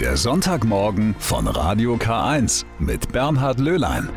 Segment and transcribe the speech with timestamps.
[0.00, 4.10] Der Sonntagmorgen von Radio K1 mit Bernhard Löhlein.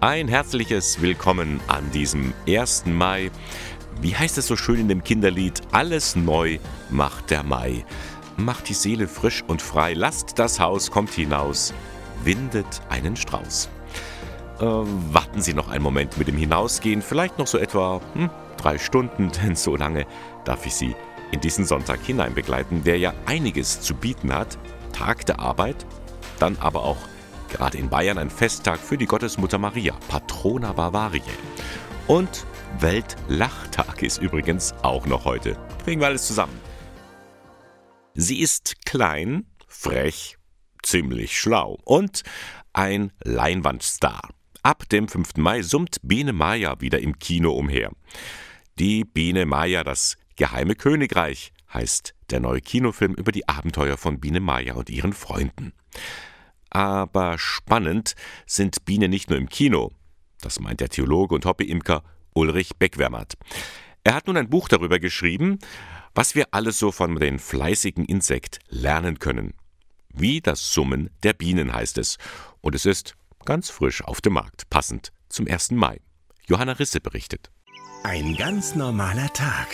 [0.00, 2.84] Ein herzliches Willkommen an diesem 1.
[2.84, 3.30] Mai.
[4.02, 5.62] Wie heißt es so schön in dem Kinderlied?
[5.72, 6.58] Alles neu
[6.90, 7.86] macht der Mai.
[8.36, 11.72] Macht die Seele frisch und frei, lasst das Haus, kommt hinaus,
[12.22, 13.70] windet einen Strauß.
[14.60, 18.76] Äh, warten Sie noch einen Moment mit dem Hinausgehen, vielleicht noch so etwa hm, drei
[18.76, 20.04] Stunden, denn so lange
[20.44, 20.94] darf ich Sie
[21.34, 24.56] in diesen Sonntag hinein begleiten, der ja einiges zu bieten hat.
[24.92, 25.84] Tag der Arbeit,
[26.38, 26.96] dann aber auch
[27.50, 31.22] gerade in Bayern ein Festtag für die Gottesmutter Maria, Patrona Bavariae.
[32.06, 32.46] Und
[32.78, 35.58] Weltlachtag ist übrigens auch noch heute.
[35.84, 36.58] Bringen wir alles zusammen.
[38.14, 40.36] Sie ist klein, frech,
[40.82, 42.22] ziemlich schlau und
[42.72, 44.30] ein Leinwandstar.
[44.62, 45.36] Ab dem 5.
[45.38, 47.90] Mai summt Biene Maya wieder im Kino umher.
[48.78, 54.40] Die Biene Maya, das geheime Königreich, heißt der neue Kinofilm über die Abenteuer von Biene
[54.40, 55.72] Maya und ihren Freunden.
[56.70, 58.14] Aber spannend
[58.46, 59.92] sind Bienen nicht nur im Kino.
[60.40, 62.02] Das meint der Theologe und Hobbyimker
[62.34, 63.34] Ulrich Beckwärmert.
[64.02, 65.58] Er hat nun ein Buch darüber geschrieben,
[66.14, 69.54] was wir alles so von den fleißigen Insekt lernen können.
[70.08, 72.18] Wie das Summen der Bienen heißt es.
[72.60, 75.72] Und es ist Ganz frisch auf dem Markt, passend zum 1.
[75.72, 76.00] Mai.
[76.46, 77.50] Johanna Risse berichtet.
[78.02, 79.68] Ein ganz normaler Tag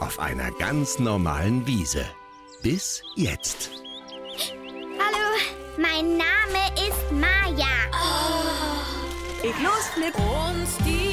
[0.00, 2.04] auf einer ganz normalen Wiese.
[2.62, 3.70] Bis jetzt.
[4.98, 5.38] Hallo,
[5.76, 7.66] mein Name ist Maja.
[7.92, 8.40] Oh.
[9.42, 10.14] Ich los, Flip.
[10.16, 11.09] Und diese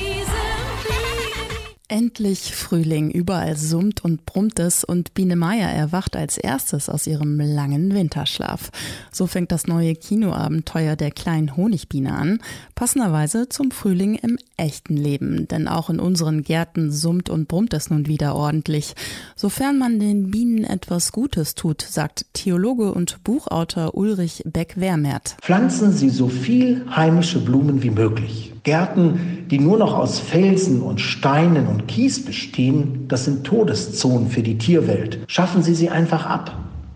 [1.90, 7.40] Endlich Frühling, überall summt und brummt es und Biene Meier erwacht als erstes aus ihrem
[7.40, 8.72] langen Winterschlaf.
[9.10, 12.40] So fängt das neue Kinoabenteuer der kleinen Honigbiene an,
[12.76, 17.90] passenderweise zum Frühling im echten Leben, denn auch in unseren Gärten summt und brummt es
[17.90, 18.94] nun wieder ordentlich.
[19.38, 25.38] Sofern man den Bienen etwas Gutes tut, sagt Theologe und Buchautor Ulrich Beck-Wermert.
[25.42, 28.52] Pflanzen Sie so viel heimische Blumen wie möglich.
[28.68, 34.44] Gärten, die nur noch aus Felsen und Steinen und Kies bestehen, das sind Todeszonen für
[34.44, 35.20] die Tierwelt.
[35.28, 36.52] Schaffen Sie sie einfach ab.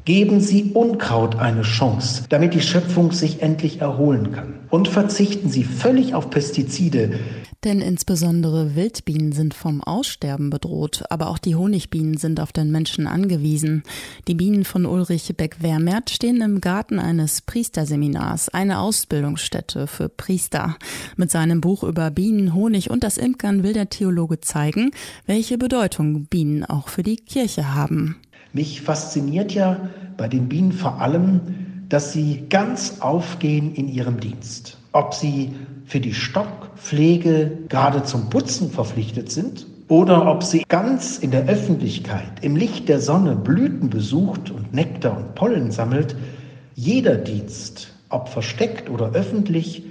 [0.05, 4.53] Geben Sie Unkraut eine Chance, damit die Schöpfung sich endlich erholen kann.
[4.69, 7.19] Und verzichten Sie völlig auf Pestizide,
[7.63, 13.05] denn insbesondere Wildbienen sind vom Aussterben bedroht, aber auch die Honigbienen sind auf den Menschen
[13.05, 13.83] angewiesen.
[14.27, 20.75] Die Bienen von Ulrich Beck-Wermert stehen im Garten eines Priesterseminars, eine Ausbildungsstätte für Priester.
[21.17, 24.89] Mit seinem Buch über Bienen, Honig und das Imkern will der Theologe zeigen,
[25.27, 28.15] welche Bedeutung Bienen auch für die Kirche haben.
[28.53, 29.77] Mich fasziniert ja
[30.17, 31.39] bei den Bienen vor allem,
[31.89, 34.77] dass sie ganz aufgehen in ihrem Dienst.
[34.91, 35.51] Ob sie
[35.85, 42.43] für die Stockpflege gerade zum Putzen verpflichtet sind oder ob sie ganz in der Öffentlichkeit
[42.43, 46.15] im Licht der Sonne Blüten besucht und Nektar und Pollen sammelt,
[46.75, 49.83] jeder Dienst, ob versteckt oder öffentlich,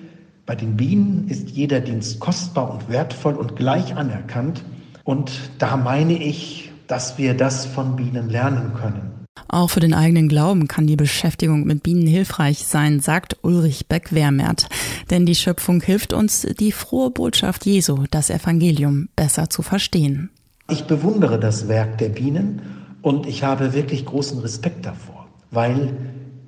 [0.47, 4.65] bei den Bienen ist jeder Dienst kostbar und wertvoll und gleich anerkannt.
[5.05, 9.27] Und da meine ich, dass wir das von Bienen lernen können.
[9.49, 14.69] Auch für den eigenen Glauben kann die Beschäftigung mit Bienen hilfreich sein, sagt Ulrich Beck-Wermert.
[15.09, 20.31] Denn die Schöpfung hilft uns, die frohe Botschaft Jesu, das Evangelium, besser zu verstehen.
[20.69, 22.63] Ich bewundere das Werk der Bienen
[23.03, 25.97] und ich habe wirklich großen Respekt davor, weil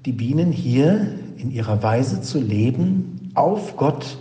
[0.04, 4.19] die Bienen hier in ihrer Weise zu leben auf Gott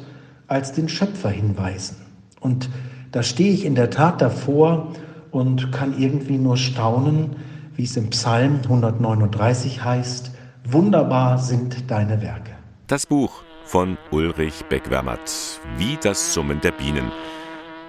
[0.47, 1.97] als den Schöpfer hinweisen.
[2.39, 2.69] Und
[3.11, 4.93] da stehe ich in der Tat davor
[5.31, 7.37] und kann irgendwie nur staunen,
[7.75, 10.31] wie es im Psalm 139 heißt,
[10.65, 12.51] wunderbar sind deine Werke.
[12.87, 17.11] Das Buch von Ulrich Beckwärmert, Wie das Summen der Bienen.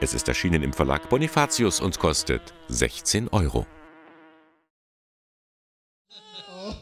[0.01, 3.67] Es ist erschienen im Verlag Bonifatius und kostet 16 Euro.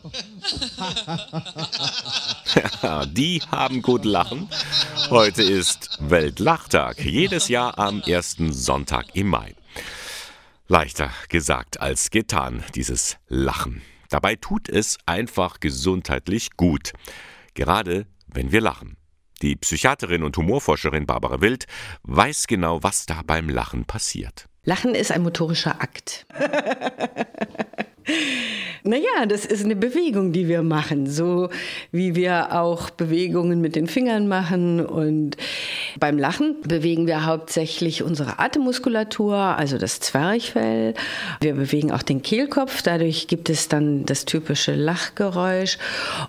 [2.82, 4.48] Ja, die haben gut lachen.
[5.10, 9.54] Heute ist Weltlachtag, jedes Jahr am ersten Sonntag im Mai.
[10.70, 13.82] Leichter gesagt als getan, dieses Lachen.
[14.08, 16.92] Dabei tut es einfach gesundheitlich gut.
[17.54, 18.96] Gerade wenn wir lachen.
[19.42, 21.66] Die Psychiaterin und Humorforscherin Barbara Wild
[22.04, 24.46] weiß genau, was da beim Lachen passiert.
[24.62, 26.24] Lachen ist ein motorischer Akt.
[28.82, 31.50] Naja, das ist eine Bewegung, die wir machen, so
[31.92, 34.84] wie wir auch Bewegungen mit den Fingern machen.
[34.84, 35.36] Und
[35.98, 40.94] beim Lachen bewegen wir hauptsächlich unsere Atemmuskulatur, also das Zwerchfell.
[41.42, 45.76] Wir bewegen auch den Kehlkopf, dadurch gibt es dann das typische Lachgeräusch.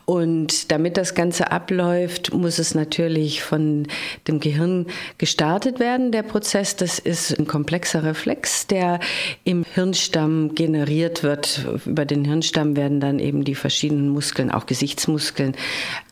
[0.04, 3.88] Und damit das Ganze abläuft, muss es natürlich von
[4.28, 4.88] dem Gehirn
[5.18, 6.76] gestartet werden, der Prozess.
[6.76, 9.00] Das ist ein komplexer Reflex, der
[9.46, 15.56] im Hirnstamm generiert wird über den Hirnstamm werden dann eben die verschiedenen Muskeln, auch Gesichtsmuskeln,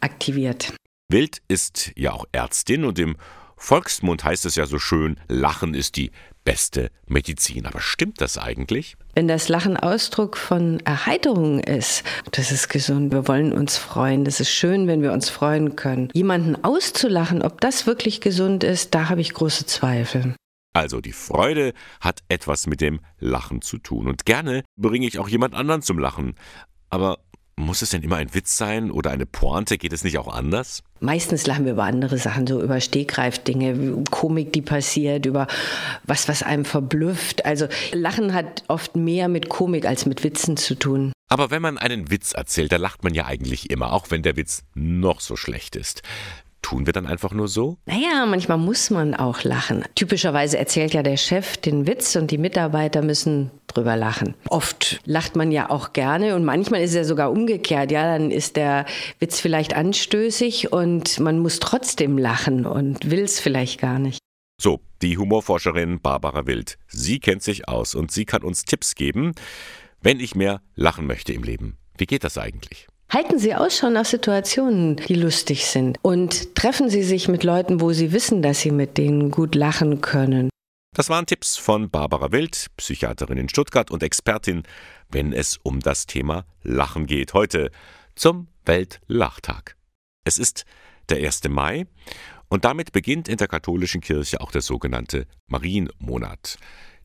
[0.01, 0.73] aktiviert.
[1.09, 3.15] Wild ist ja auch Ärztin und im
[3.57, 6.11] Volksmund heißt es ja so schön, Lachen ist die
[6.45, 7.65] beste Medizin.
[7.65, 8.95] Aber stimmt das eigentlich?
[9.15, 13.11] Wenn das Lachen Ausdruck von Erheiterung ist, das ist gesund.
[13.11, 14.23] Wir wollen uns freuen.
[14.23, 16.09] Das ist schön, wenn wir uns freuen können.
[16.13, 20.35] Jemanden auszulachen, ob das wirklich gesund ist, da habe ich große Zweifel.
[20.79, 24.07] Also die Freude hat etwas mit dem Lachen zu tun.
[24.07, 26.35] Und gerne bringe ich auch jemand anderen zum Lachen.
[26.89, 27.19] Aber
[27.57, 29.77] muss es denn immer ein Witz sein oder eine Pointe?
[29.77, 30.81] Geht es nicht auch anders?
[31.01, 35.47] Meistens lachen wir über andere Sachen, so über Stegreifdinge, Komik, die passiert, über
[36.05, 37.43] was, was einem verblüfft.
[37.43, 41.11] Also Lachen hat oft mehr mit Komik als mit Witzen zu tun.
[41.27, 44.37] Aber wenn man einen Witz erzählt, da lacht man ja eigentlich immer, auch wenn der
[44.37, 46.03] Witz noch so schlecht ist.
[46.61, 47.77] Tun wir dann einfach nur so?
[47.85, 49.85] Naja, manchmal muss man auch lachen.
[49.95, 54.35] Typischerweise erzählt ja der Chef den Witz und die Mitarbeiter müssen drüber lachen.
[54.49, 57.91] Oft lacht man ja auch gerne und manchmal ist es ja sogar umgekehrt.
[57.91, 58.85] Ja, dann ist der
[59.19, 64.19] Witz vielleicht anstößig und man muss trotzdem lachen und will es vielleicht gar nicht.
[64.61, 66.77] So, die Humorforscherin Barbara Wild.
[66.87, 69.33] Sie kennt sich aus und sie kann uns Tipps geben,
[70.01, 71.77] wenn ich mehr lachen möchte im Leben.
[71.97, 72.88] Wie geht das eigentlich?
[73.11, 77.91] Halten Sie Ausschau nach Situationen, die lustig sind und treffen Sie sich mit Leuten, wo
[77.91, 80.49] Sie wissen, dass Sie mit denen gut lachen können.
[80.95, 84.61] Das waren Tipps von Barbara Wild, Psychiaterin in Stuttgart und Expertin,
[85.09, 87.33] wenn es um das Thema Lachen geht.
[87.33, 87.71] Heute
[88.13, 89.75] zum Weltlachtag.
[90.23, 90.65] Es ist
[91.09, 91.49] der 1.
[91.49, 91.87] Mai
[92.47, 96.59] und damit beginnt in der katholischen Kirche auch der sogenannte Marienmonat.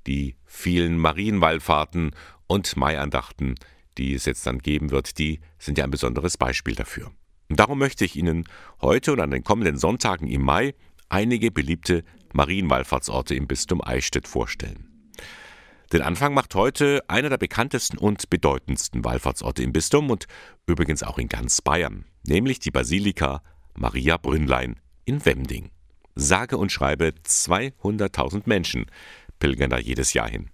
[0.07, 2.15] Die vielen Marienwallfahrten
[2.47, 3.55] und Maiandachten
[3.99, 7.13] die es jetzt dann geben wird, die sind ja ein besonderes Beispiel dafür.
[7.49, 8.45] Und darum möchte ich Ihnen
[8.81, 10.75] heute und an den kommenden Sonntagen im Mai
[11.09, 14.89] einige beliebte Marienwallfahrtsorte im Bistum Eichstätt vorstellen.
[15.93, 20.27] Den Anfang macht heute einer der bekanntesten und bedeutendsten Wallfahrtsorte im Bistum und
[20.67, 23.43] übrigens auch in ganz Bayern, nämlich die Basilika
[23.77, 25.71] Maria Brünnlein in Wemding.
[26.17, 28.87] Sage und schreibe 200.000 Menschen
[29.39, 30.51] pilgern da jedes Jahr hin.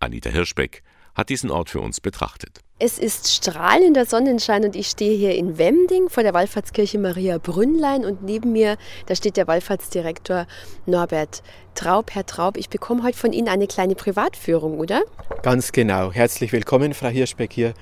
[0.00, 0.82] Anita Hirschbeck
[1.14, 2.60] hat diesen Ort für uns betrachtet.
[2.80, 8.04] Es ist strahlender Sonnenschein und ich stehe hier in Wemding vor der Wallfahrtskirche Maria Brünnlein
[8.04, 8.76] und neben mir,
[9.06, 10.46] da steht der Wallfahrtsdirektor
[10.84, 11.42] Norbert
[11.76, 12.10] Traub.
[12.10, 15.02] Herr Traub, ich bekomme heute von Ihnen eine kleine Privatführung, oder?
[15.42, 16.10] Ganz genau.
[16.10, 17.74] Herzlich willkommen, Frau Hirschbeck, hier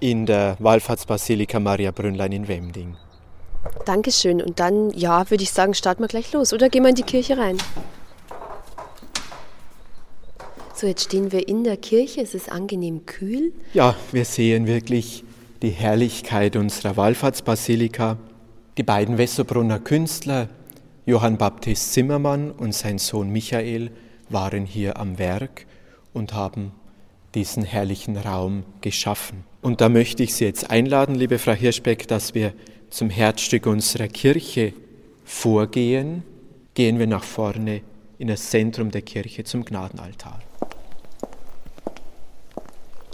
[0.00, 2.96] in der Wallfahrtsbasilika Maria Brünnlein in Wemding.
[3.84, 4.42] Dankeschön.
[4.42, 7.04] Und dann, ja, würde ich sagen, starten wir gleich los, oder gehen wir in die
[7.04, 7.58] Kirche rein?
[10.74, 13.52] So, jetzt stehen wir in der Kirche, es ist angenehm kühl.
[13.74, 15.22] Ja, wir sehen wirklich
[15.60, 18.16] die Herrlichkeit unserer Wallfahrtsbasilika.
[18.78, 20.48] Die beiden Wessobrunner Künstler,
[21.04, 23.90] Johann Baptist Zimmermann und sein Sohn Michael,
[24.30, 25.66] waren hier am Werk
[26.14, 26.72] und haben
[27.34, 29.44] diesen herrlichen Raum geschaffen.
[29.60, 32.54] Und da möchte ich Sie jetzt einladen, liebe Frau Hirschbeck, dass wir
[32.88, 34.72] zum Herzstück unserer Kirche
[35.24, 36.22] vorgehen.
[36.74, 37.82] Gehen wir nach vorne
[38.18, 40.40] in das Zentrum der Kirche zum Gnadenaltar.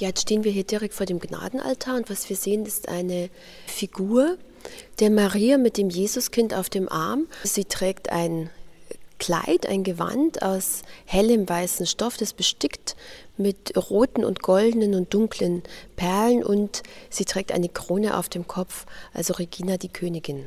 [0.00, 3.30] Ja, jetzt stehen wir hier direkt vor dem Gnadenaltar und was wir sehen, ist eine
[3.66, 4.36] Figur
[5.00, 7.26] der Maria mit dem Jesuskind auf dem Arm.
[7.42, 8.48] Sie trägt ein
[9.18, 12.94] Kleid, ein Gewand aus hellem weißen Stoff, das bestickt
[13.36, 15.64] mit roten und goldenen und dunklen
[15.96, 20.46] Perlen und sie trägt eine Krone auf dem Kopf, also Regina die Königin.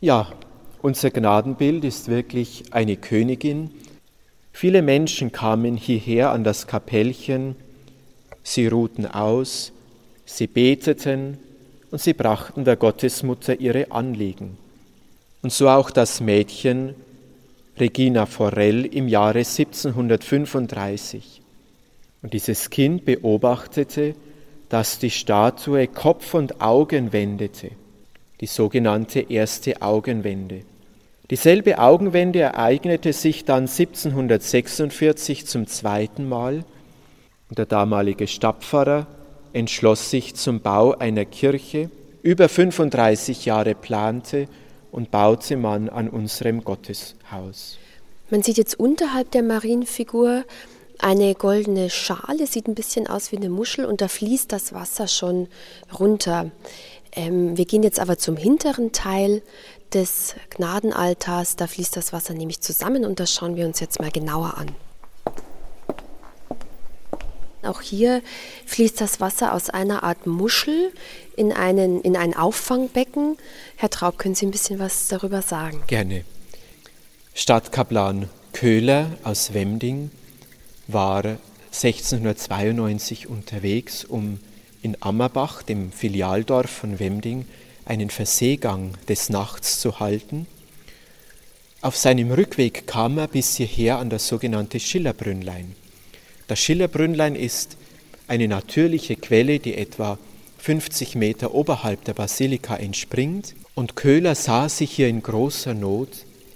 [0.00, 0.32] Ja,
[0.82, 3.70] unser Gnadenbild ist wirklich eine Königin.
[4.52, 7.56] Viele Menschen kamen hierher an das Kapellchen
[8.42, 9.72] sie ruhten aus,
[10.24, 11.38] sie beteten
[11.90, 14.56] und sie brachten der Gottesmutter ihre Anliegen.
[15.42, 16.94] Und so auch das Mädchen
[17.78, 21.40] Regina Forell im Jahre 1735.
[22.22, 24.14] Und dieses Kind beobachtete,
[24.68, 27.70] dass die Statue Kopf und Augen wendete,
[28.40, 30.62] die sogenannte erste Augenwende.
[31.30, 36.64] Dieselbe Augenwende ereignete sich dann 1746 zum zweiten Mal
[37.50, 39.06] der damalige Stadtpfarrer
[39.52, 41.90] entschloss sich zum Bau einer Kirche,
[42.22, 44.46] über 35 Jahre plante
[44.92, 47.78] und baute man an unserem Gotteshaus.
[48.30, 50.44] Man sieht jetzt unterhalb der Marienfigur
[50.98, 55.08] eine goldene Schale, sieht ein bisschen aus wie eine Muschel und da fließt das Wasser
[55.08, 55.48] schon
[55.98, 56.50] runter.
[57.12, 59.42] Ähm, wir gehen jetzt aber zum hinteren Teil
[59.92, 64.10] des Gnadenaltars, da fließt das Wasser nämlich zusammen und das schauen wir uns jetzt mal
[64.10, 64.68] genauer an.
[67.62, 68.22] Auch hier
[68.66, 70.92] fließt das Wasser aus einer Art Muschel
[71.36, 73.36] in, einen, in ein Auffangbecken.
[73.76, 75.82] Herr Traub, können Sie ein bisschen was darüber sagen?
[75.86, 76.24] Gerne.
[77.34, 80.10] Stadtkaplan Köhler aus Wemding
[80.86, 81.24] war
[81.72, 84.40] 1692 unterwegs, um
[84.82, 87.46] in Ammerbach, dem Filialdorf von Wemding,
[87.84, 90.46] einen Verseegang des Nachts zu halten.
[91.82, 95.74] Auf seinem Rückweg kam er bis hierher an das sogenannte Schillerbrünnlein.
[96.50, 97.76] Das Schillerbrünnlein ist
[98.26, 100.18] eine natürliche Quelle, die etwa
[100.58, 103.54] 50 Meter oberhalb der Basilika entspringt.
[103.76, 106.08] Und Köhler sah sich hier in großer Not.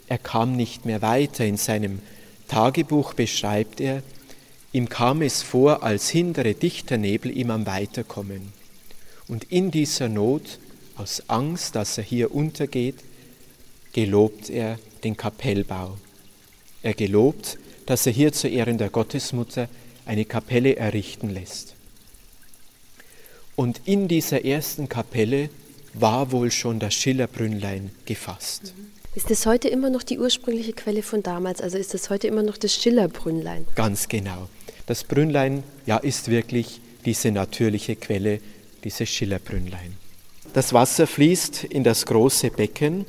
[0.08, 1.44] Er kam nicht mehr weiter.
[1.44, 2.00] In seinem
[2.48, 4.02] Tagebuch beschreibt er,
[4.72, 8.52] ihm kam es vor, als hindere dichter Nebel ihm am Weiterkommen.
[9.28, 10.58] Und in dieser Not,
[10.96, 12.96] aus Angst, dass er hier untergeht,
[13.92, 15.96] gelobt er den Kapellbau.
[16.82, 19.68] Er gelobt, dass er hier zu Ehren der Gottesmutter
[20.06, 21.74] eine Kapelle errichten lässt.
[23.56, 25.48] Und in dieser ersten Kapelle
[25.92, 28.74] war wohl schon das Schillerbrünnlein gefasst.
[29.14, 31.60] Ist das heute immer noch die ursprüngliche Quelle von damals?
[31.60, 33.64] Also ist das heute immer noch das Schillerbrünnlein?
[33.76, 34.48] Ganz genau.
[34.86, 38.40] Das Brünnlein ja, ist wirklich diese natürliche Quelle,
[38.82, 39.96] dieses Schillerbrünnlein.
[40.52, 43.06] Das Wasser fließt in das große Becken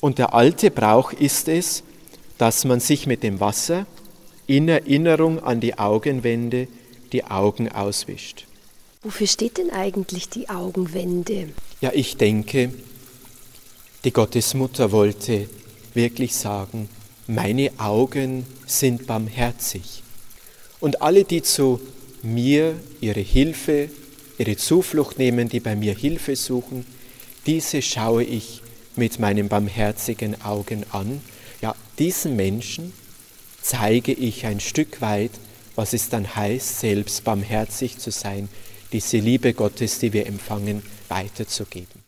[0.00, 1.82] und der alte Brauch ist es,
[2.38, 3.86] dass man sich mit dem Wasser
[4.50, 6.66] in Erinnerung an die Augenwände
[7.12, 8.46] die Augen auswischt.
[9.04, 11.50] Wofür steht denn eigentlich die Augenwände?
[11.80, 12.72] Ja, ich denke,
[14.02, 15.48] die Gottesmutter wollte
[15.94, 16.88] wirklich sagen,
[17.28, 20.02] meine Augen sind barmherzig.
[20.80, 21.80] Und alle, die zu
[22.24, 23.88] mir ihre Hilfe,
[24.36, 26.84] ihre Zuflucht nehmen, die bei mir Hilfe suchen,
[27.46, 28.62] diese schaue ich
[28.96, 31.20] mit meinen barmherzigen Augen an.
[31.62, 32.92] Ja, diesen Menschen
[33.62, 35.32] zeige ich ein Stück weit,
[35.76, 38.48] was es dann heißt, selbst barmherzig zu sein,
[38.92, 42.02] diese Liebe Gottes, die wir empfangen, weiterzugeben.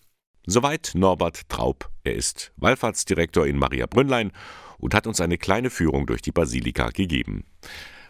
[0.47, 1.89] Soweit Norbert Traub.
[2.03, 4.33] Er ist Wallfahrtsdirektor in Maria Brünnlein
[4.79, 7.45] und hat uns eine kleine Führung durch die Basilika gegeben.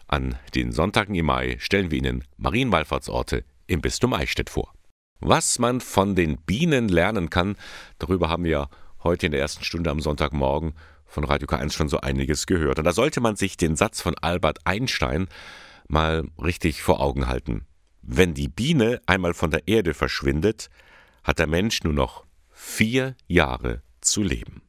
[0.07, 4.73] An den Sonntagen im Mai stellen wir Ihnen Marienwallfahrtsorte im Bistum Eichstätt vor.
[5.19, 7.55] Was man von den Bienen lernen kann,
[7.99, 8.69] darüber haben wir
[9.03, 10.73] heute in der ersten Stunde am Sonntagmorgen
[11.13, 12.79] von Radio K1 schon so einiges gehört.
[12.79, 15.27] Und da sollte man sich den Satz von Albert Einstein
[15.87, 17.65] mal richtig vor Augen halten.
[18.01, 20.69] Wenn die Biene einmal von der Erde verschwindet,
[21.23, 24.63] hat der Mensch nur noch vier Jahre zu leben.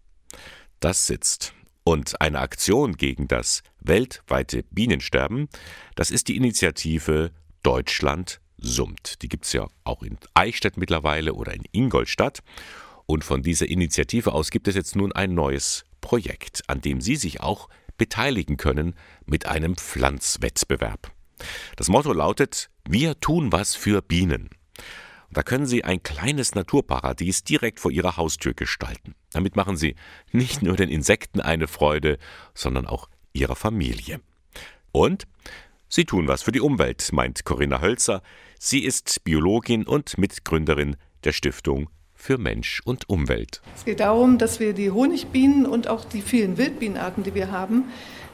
[0.80, 1.54] Das sitzt.
[1.82, 5.48] Und eine Aktion gegen das weltweite Bienensterben,
[5.96, 7.30] das ist die Initiative
[7.62, 9.22] Deutschland summt.
[9.22, 12.40] Die gibt es ja auch in Eichstätt mittlerweile oder in Ingolstadt.
[13.06, 17.16] Und von dieser Initiative aus gibt es jetzt nun ein neues Projekt, an dem Sie
[17.16, 18.94] sich auch beteiligen können
[19.24, 21.10] mit einem Pflanzwettbewerb.
[21.76, 24.50] Das Motto lautet, wir tun was für Bienen.
[25.30, 29.14] Da können Sie ein kleines Naturparadies direkt vor Ihrer Haustür gestalten.
[29.32, 29.96] Damit machen Sie
[30.30, 32.18] nicht nur den Insekten eine Freude,
[32.52, 34.20] sondern auch Ihrer Familie.
[34.92, 35.24] Und
[35.88, 38.22] Sie tun was für die Umwelt, meint Corinna Hölzer.
[38.58, 41.88] Sie ist Biologin und Mitgründerin der Stiftung
[42.24, 43.60] für Mensch und Umwelt.
[43.76, 47.84] Es geht darum, dass wir die Honigbienen und auch die vielen Wildbienenarten, die wir haben,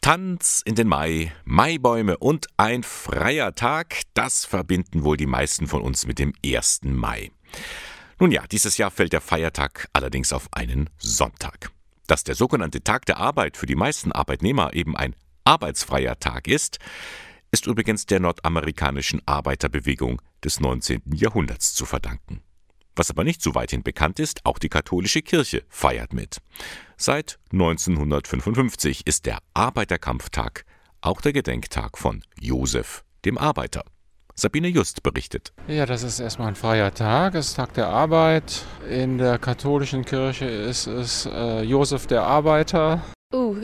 [0.02, 5.82] Tanz in den Mai, Maibäume und ein freier Tag, das verbinden wohl die meisten von
[5.82, 6.82] uns mit dem 1.
[6.84, 7.32] Mai.
[8.19, 11.72] Nun ja, dieses Jahr fällt der Feiertag allerdings auf einen Sonntag.
[12.07, 16.79] Dass der sogenannte Tag der Arbeit für die meisten Arbeitnehmer eben ein arbeitsfreier Tag ist,
[17.51, 21.01] ist übrigens der nordamerikanischen Arbeiterbewegung des 19.
[21.13, 22.41] Jahrhunderts zu verdanken.
[22.95, 26.38] Was aber nicht so weithin bekannt ist, auch die katholische Kirche feiert mit.
[26.95, 30.63] Seit 1955 ist der Arbeiterkampftag
[31.01, 33.84] auch der Gedenktag von Josef, dem Arbeiter.
[34.38, 35.54] Sabine Just berichtet.
[35.70, 38.65] Ja, das ist erstmal ein freier Tag, es ist Tag der Arbeit.
[38.89, 43.01] In der katholischen Kirche ist es äh, Josef der Arbeiter.
[43.34, 43.56] Uh,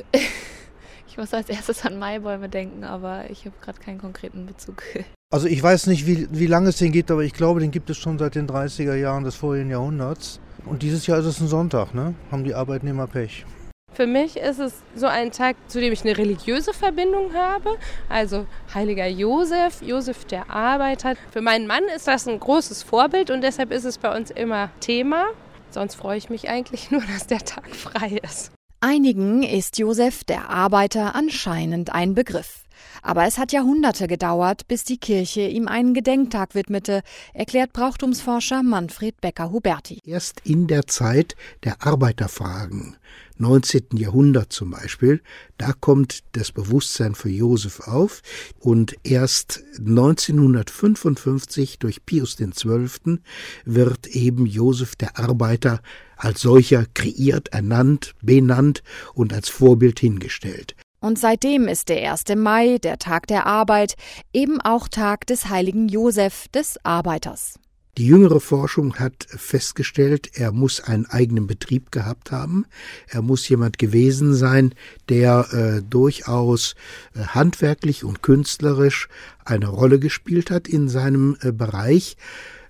[1.08, 4.84] ich muss als erstes an Maibäume denken, aber ich habe gerade keinen konkreten Bezug.
[5.34, 7.90] Also ich weiß nicht, wie, wie lange es den gibt, aber ich glaube, den gibt
[7.90, 10.42] es schon seit den 30er Jahren des vorigen Jahrhunderts.
[10.66, 12.16] Und dieses Jahr ist es ein Sonntag, ne?
[12.32, 13.46] Haben die Arbeitnehmer Pech.
[13.94, 17.78] Für mich ist es so ein Tag, zu dem ich eine religiöse Verbindung habe.
[18.08, 21.16] Also heiliger Josef, Josef der Arbeiter.
[21.32, 24.70] Für meinen Mann ist das ein großes Vorbild und deshalb ist es bei uns immer
[24.80, 25.26] Thema.
[25.72, 28.52] Sonst freue ich mich eigentlich nur, dass der Tag frei ist.
[28.80, 32.64] Einigen ist Josef der Arbeiter anscheinend ein Begriff.
[33.04, 37.02] Aber es hat Jahrhunderte gedauert, bis die Kirche ihm einen Gedenktag widmete,
[37.34, 40.00] erklärt Brauchtumsforscher Manfred Becker-Huberti.
[40.06, 42.98] Erst in der Zeit der Arbeiterfragen,
[43.42, 43.98] 19.
[43.98, 45.22] Jahrhundert zum Beispiel,
[45.58, 48.22] da kommt das Bewusstsein für Josef auf
[48.60, 53.20] und erst 1955 durch Pius XII.
[53.66, 55.82] wird eben Josef der Arbeiter
[56.16, 58.84] als solcher kreiert, ernannt, benannt
[59.14, 60.76] und als Vorbild hingestellt.
[61.00, 62.26] Und seitdem ist der 1.
[62.38, 63.96] Mai, der Tag der Arbeit,
[64.34, 67.56] eben auch Tag des heiligen Josef, des Arbeiters.
[67.98, 72.66] Die jüngere Forschung hat festgestellt, er muss einen eigenen Betrieb gehabt haben.
[73.08, 74.74] Er muss jemand gewesen sein,
[75.10, 76.76] der äh, durchaus
[77.14, 79.10] äh, handwerklich und künstlerisch
[79.44, 82.16] eine Rolle gespielt hat in seinem äh, Bereich,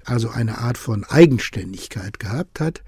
[0.05, 2.81] also eine Art von Eigenständigkeit gehabt hat,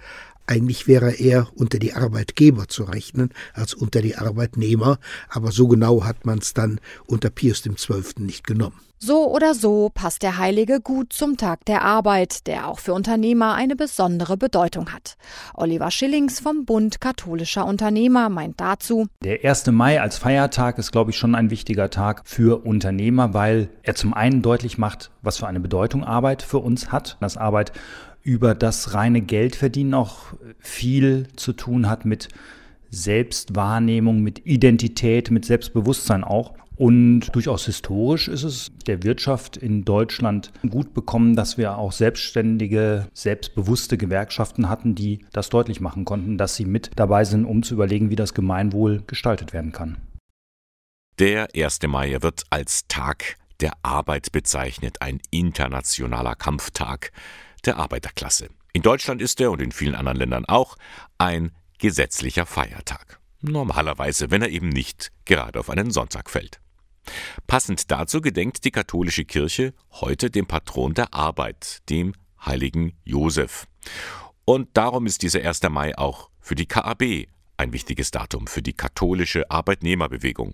[0.46, 5.00] eigentlich wäre er unter die Arbeitgeber zu rechnen als unter die Arbeitnehmer,
[5.30, 8.04] aber so genau hat man es dann unter Pius XII.
[8.18, 8.80] nicht genommen.
[9.06, 13.54] So oder so passt der Heilige gut zum Tag der Arbeit, der auch für Unternehmer
[13.54, 15.18] eine besondere Bedeutung hat.
[15.56, 19.68] Oliver Schillings vom Bund katholischer Unternehmer meint dazu, Der 1.
[19.72, 24.14] Mai als Feiertag ist, glaube ich, schon ein wichtiger Tag für Unternehmer, weil er zum
[24.14, 27.74] einen deutlich macht, was für eine Bedeutung Arbeit für uns hat, dass Arbeit
[28.22, 30.28] über das reine Geldverdienen auch
[30.60, 32.30] viel zu tun hat mit
[32.90, 36.54] Selbstwahrnehmung, mit Identität, mit Selbstbewusstsein auch.
[36.76, 43.08] Und durchaus historisch ist es der Wirtschaft in Deutschland gut bekommen, dass wir auch selbstständige,
[43.14, 47.76] selbstbewusste Gewerkschaften hatten, die das deutlich machen konnten, dass sie mit dabei sind, um zu
[47.76, 49.98] überlegen, wie das Gemeinwohl gestaltet werden kann.
[51.20, 51.80] Der 1.
[51.88, 57.12] Mai wird als Tag der Arbeit bezeichnet, ein internationaler Kampftag
[57.66, 58.50] der Arbeiterklasse.
[58.74, 60.76] In Deutschland ist er und in vielen anderen Ländern auch
[61.20, 63.20] ein gesetzlicher Feiertag.
[63.42, 66.63] Normalerweise, wenn er eben nicht gerade auf einen Sonntag fällt.
[67.48, 72.14] Passend dazu gedenkt die katholische Kirche heute dem Patron der Arbeit, dem
[72.46, 73.68] heiligen Josef.
[74.46, 75.64] Und darum ist dieser 1.
[75.70, 80.54] Mai auch für die KAB ein wichtiges Datum, für die katholische Arbeitnehmerbewegung.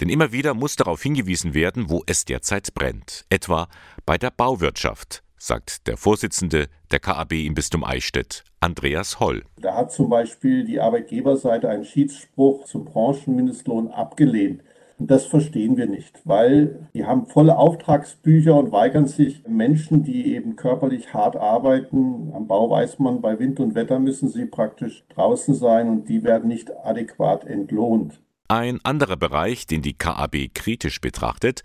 [0.00, 3.68] Denn immer wieder muss darauf hingewiesen werden, wo es derzeit brennt, etwa
[4.06, 9.44] bei der Bauwirtschaft, sagt der Vorsitzende der KAB im Bistum Eichstätt, Andreas Holl.
[9.60, 14.62] Da hat zum Beispiel die Arbeitgeberseite einen Schiedsspruch zum Branchenmindestlohn abgelehnt.
[14.98, 20.56] Das verstehen wir nicht, weil die haben volle Auftragsbücher und weigern sich Menschen, die eben
[20.56, 22.32] körperlich hart arbeiten.
[22.32, 26.22] Am Bau weiß man, bei Wind und Wetter müssen sie praktisch draußen sein und die
[26.22, 28.20] werden nicht adäquat entlohnt.
[28.46, 31.62] Ein anderer Bereich, den die KAB kritisch betrachtet,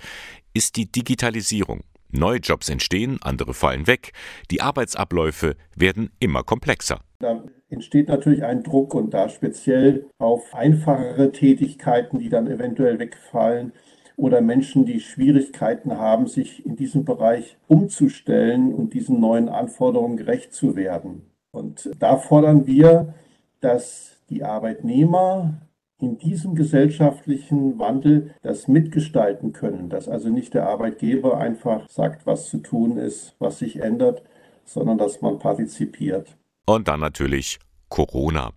[0.54, 1.82] ist die Digitalisierung.
[2.12, 4.14] Neue Jobs entstehen, andere fallen weg,
[4.50, 7.02] die Arbeitsabläufe werden immer komplexer.
[7.20, 13.74] Da entsteht natürlich ein Druck und da speziell auf einfachere Tätigkeiten, die dann eventuell wegfallen
[14.16, 20.54] oder Menschen, die Schwierigkeiten haben, sich in diesem Bereich umzustellen und diesen neuen Anforderungen gerecht
[20.54, 21.22] zu werden.
[21.52, 23.14] Und da fordern wir,
[23.62, 25.54] dass die Arbeitnehmer
[26.02, 32.48] in diesem gesellschaftlichen Wandel das mitgestalten können, dass also nicht der Arbeitgeber einfach sagt, was
[32.48, 34.24] zu tun ist, was sich ändert,
[34.66, 36.38] sondern dass man partizipiert.
[36.70, 37.58] Und dann natürlich
[37.90, 38.52] Corona.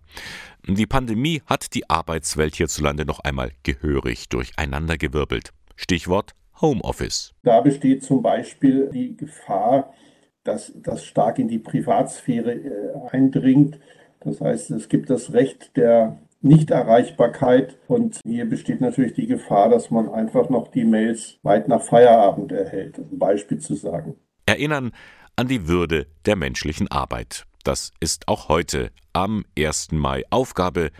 [0.67, 5.49] Die Pandemie hat die Arbeitswelt hierzulande noch einmal gehörig durcheinandergewirbelt.
[5.75, 7.33] Stichwort Homeoffice.
[7.41, 9.95] Da besteht zum Beispiel die Gefahr,
[10.43, 13.79] dass das stark in die Privatsphäre äh, eindringt.
[14.19, 17.79] Das heißt, es gibt das Recht der Nichterreichbarkeit.
[17.87, 22.51] Und hier besteht natürlich die Gefahr, dass man einfach noch die Mails weit nach Feierabend
[22.51, 24.17] erhält, um ein Beispiel zu sagen.
[24.45, 24.91] Erinnern
[25.35, 27.47] an die Würde der menschlichen Arbeit.
[27.63, 29.93] Das ist auch heute am 1.
[29.93, 30.91] Mai Aufgabe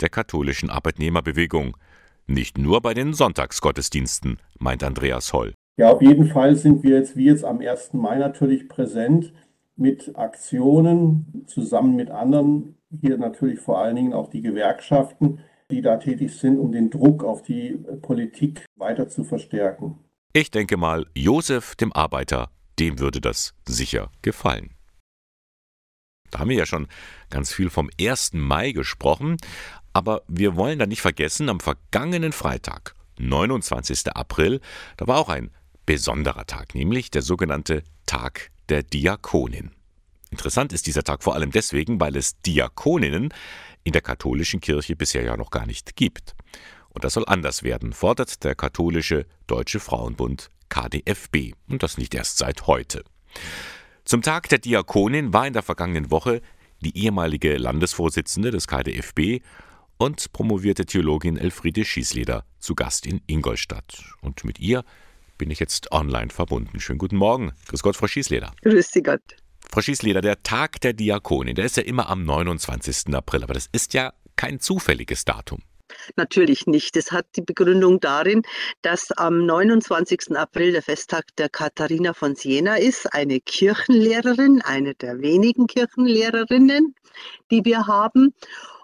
[0.00, 1.76] der katholischen Arbeitnehmerbewegung.
[2.26, 5.54] Nicht nur bei den Sonntagsgottesdiensten, meint Andreas Holl.
[5.76, 7.94] Ja, auf jeden Fall sind wir jetzt wie jetzt am 1.
[7.94, 9.32] Mai natürlich präsent
[9.76, 15.96] mit Aktionen zusammen mit anderen hier natürlich vor allen Dingen auch die Gewerkschaften, die da
[15.96, 19.98] tätig sind, um den Druck auf die Politik weiter zu verstärken.
[20.32, 24.73] Ich denke mal, Josef, dem Arbeiter, dem würde das sicher gefallen.
[26.34, 26.88] Da haben wir ja schon
[27.30, 28.32] ganz viel vom 1.
[28.32, 29.36] Mai gesprochen,
[29.92, 34.08] aber wir wollen da nicht vergessen, am vergangenen Freitag, 29.
[34.16, 34.60] April,
[34.96, 35.52] da war auch ein
[35.86, 39.70] besonderer Tag, nämlich der sogenannte Tag der Diakonin.
[40.32, 43.32] Interessant ist dieser Tag vor allem deswegen, weil es Diakoninnen
[43.84, 46.34] in der katholischen Kirche bisher ja noch gar nicht gibt.
[46.88, 51.52] Und das soll anders werden, fordert der katholische Deutsche Frauenbund KDFB.
[51.68, 53.04] Und das nicht erst seit heute.
[54.04, 56.42] Zum Tag der Diakonin war in der vergangenen Woche
[56.80, 59.42] die ehemalige Landesvorsitzende des KDFB
[59.96, 64.04] und promovierte Theologin Elfriede Schießleder zu Gast in Ingolstadt.
[64.20, 64.84] Und mit ihr
[65.38, 66.80] bin ich jetzt online verbunden.
[66.80, 67.52] Schönen guten Morgen.
[67.68, 68.52] Grüß Gott, Frau Schießleder.
[68.62, 69.22] Grüß Sie Gott.
[69.70, 73.14] Frau Schießleder, der Tag der Diakonin, der ist ja immer am 29.
[73.14, 75.62] April, aber das ist ja kein zufälliges Datum.
[76.16, 76.96] Natürlich nicht.
[76.96, 78.42] Es hat die Begründung darin,
[78.82, 80.36] dass am 29.
[80.36, 86.94] April der Festtag der Katharina von Siena ist, eine Kirchenlehrerin, eine der wenigen Kirchenlehrerinnen,
[87.50, 88.34] die wir haben.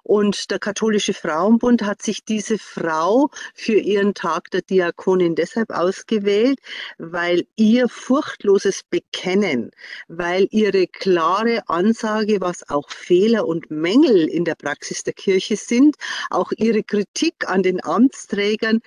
[0.02, 6.58] Und der Katholische Frauenbund hat sich diese Frau für ihren Tag der Diakonin deshalb ausgewählt,
[6.98, 9.70] weil ihr furchtloses Bekennen,
[10.08, 15.96] weil ihre klare Ansage, was auch Fehler und Mängel in der Praxis der Kirche sind,
[16.30, 18.80] auch ihre Kritik an den Amtsträgern,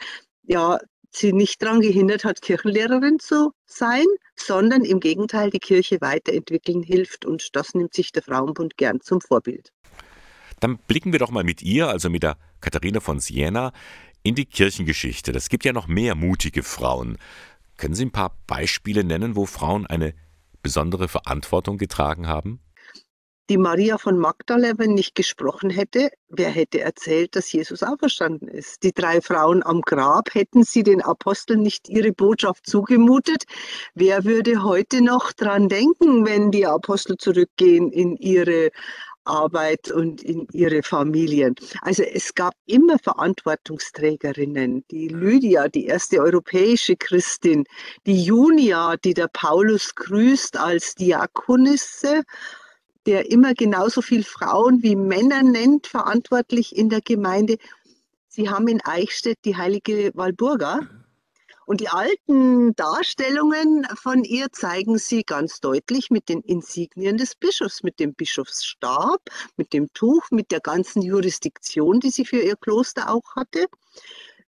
[0.43, 0.79] ja,
[1.15, 7.25] sie nicht daran gehindert hat, Kirchenlehrerin zu sein, sondern im Gegenteil die Kirche weiterentwickeln hilft.
[7.25, 9.71] Und das nimmt sich der Frauenbund gern zum Vorbild.
[10.63, 13.73] Dann blicken wir doch mal mit ihr, also mit der Katharina von Siena,
[14.23, 15.33] in die Kirchengeschichte.
[15.33, 17.17] Es gibt ja noch mehr mutige Frauen.
[17.75, 20.13] Können Sie ein paar Beispiele nennen, wo Frauen eine
[20.61, 22.61] besondere Verantwortung getragen haben?
[23.49, 28.83] Die Maria von Magdala, wenn nicht gesprochen hätte, wer hätte erzählt, dass Jesus auferstanden ist?
[28.83, 33.43] Die drei Frauen am Grab, hätten sie den Aposteln nicht ihre Botschaft zugemutet?
[33.95, 38.71] Wer würde heute noch dran denken, wenn die Apostel zurückgehen in ihre
[39.25, 41.55] Arbeit und in ihre Familien.
[41.81, 44.85] Also es gab immer Verantwortungsträgerinnen.
[44.91, 47.65] Die Lydia, die erste europäische Christin,
[48.05, 52.23] die Junia, die der Paulus grüßt als Diakonisse,
[53.05, 57.57] der immer genauso viel Frauen wie Männer nennt, verantwortlich in der Gemeinde.
[58.27, 60.81] Sie haben in Eichstätt die heilige Walburga
[61.65, 67.83] und die alten Darstellungen von ihr zeigen sie ganz deutlich mit den Insignien des Bischofs,
[67.83, 69.21] mit dem Bischofsstab,
[69.57, 73.67] mit dem Tuch, mit der ganzen Jurisdiktion, die sie für ihr Kloster auch hatte.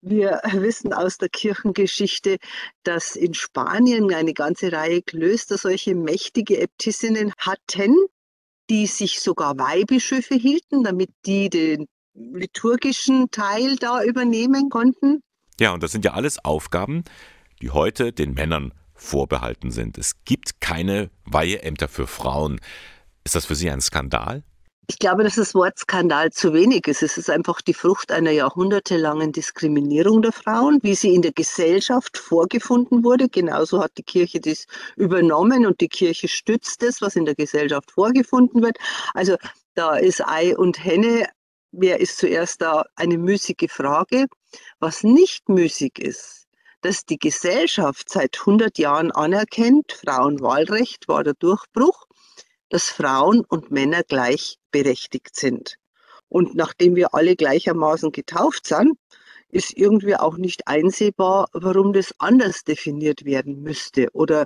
[0.01, 2.37] Wir wissen aus der Kirchengeschichte,
[2.83, 7.95] dass in Spanien eine ganze Reihe Klöster solche mächtige Äbtissinnen hatten,
[8.69, 15.21] die sich sogar Weihbischöfe hielten, damit die den liturgischen Teil da übernehmen konnten.
[15.59, 17.03] Ja, und das sind ja alles Aufgaben,
[17.61, 19.97] die heute den Männern vorbehalten sind.
[19.97, 22.59] Es gibt keine Weiheämter für Frauen.
[23.23, 24.43] Ist das für Sie ein Skandal?
[24.87, 27.01] Ich glaube, dass das Wort Skandal zu wenig ist.
[27.01, 32.17] Es ist einfach die Frucht einer jahrhundertelangen Diskriminierung der Frauen, wie sie in der Gesellschaft
[32.17, 33.27] vorgefunden wurde.
[33.27, 37.91] Genauso hat die Kirche das übernommen und die Kirche stützt es, was in der Gesellschaft
[37.91, 38.77] vorgefunden wird.
[39.15, 39.37] Also
[39.73, 41.25] da ist Ei und Henne
[41.77, 44.25] wer ist zuerst da, eine müßige Frage.
[44.79, 46.47] Was nicht müßig ist,
[46.81, 52.05] dass die Gesellschaft seit 100 Jahren anerkennt, Frauenwahlrecht war der Durchbruch,
[52.69, 55.77] dass Frauen und Männer gleichberechtigt sind.
[56.29, 58.97] Und nachdem wir alle gleichermaßen getauft sind,
[59.49, 64.45] ist irgendwie auch nicht einsehbar, warum das anders definiert werden müsste oder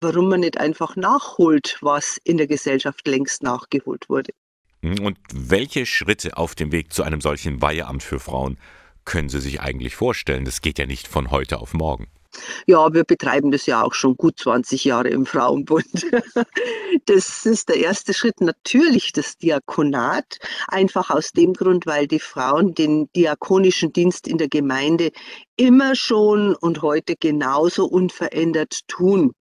[0.00, 4.32] warum man nicht einfach nachholt, was in der Gesellschaft längst nachgeholt wurde.
[4.82, 8.58] Und welche Schritte auf dem Weg zu einem solchen Weiheamt für Frauen
[9.08, 10.44] können Sie sich eigentlich vorstellen?
[10.44, 12.08] Das geht ja nicht von heute auf morgen.
[12.66, 16.06] Ja, wir betreiben das ja auch schon gut 20 Jahre im Frauenbund.
[17.06, 22.74] Das ist der erste Schritt natürlich das Diakonat, einfach aus dem Grund, weil die Frauen
[22.74, 25.12] den diakonischen Dienst in der Gemeinde
[25.56, 29.32] immer schon und heute genauso unverändert tun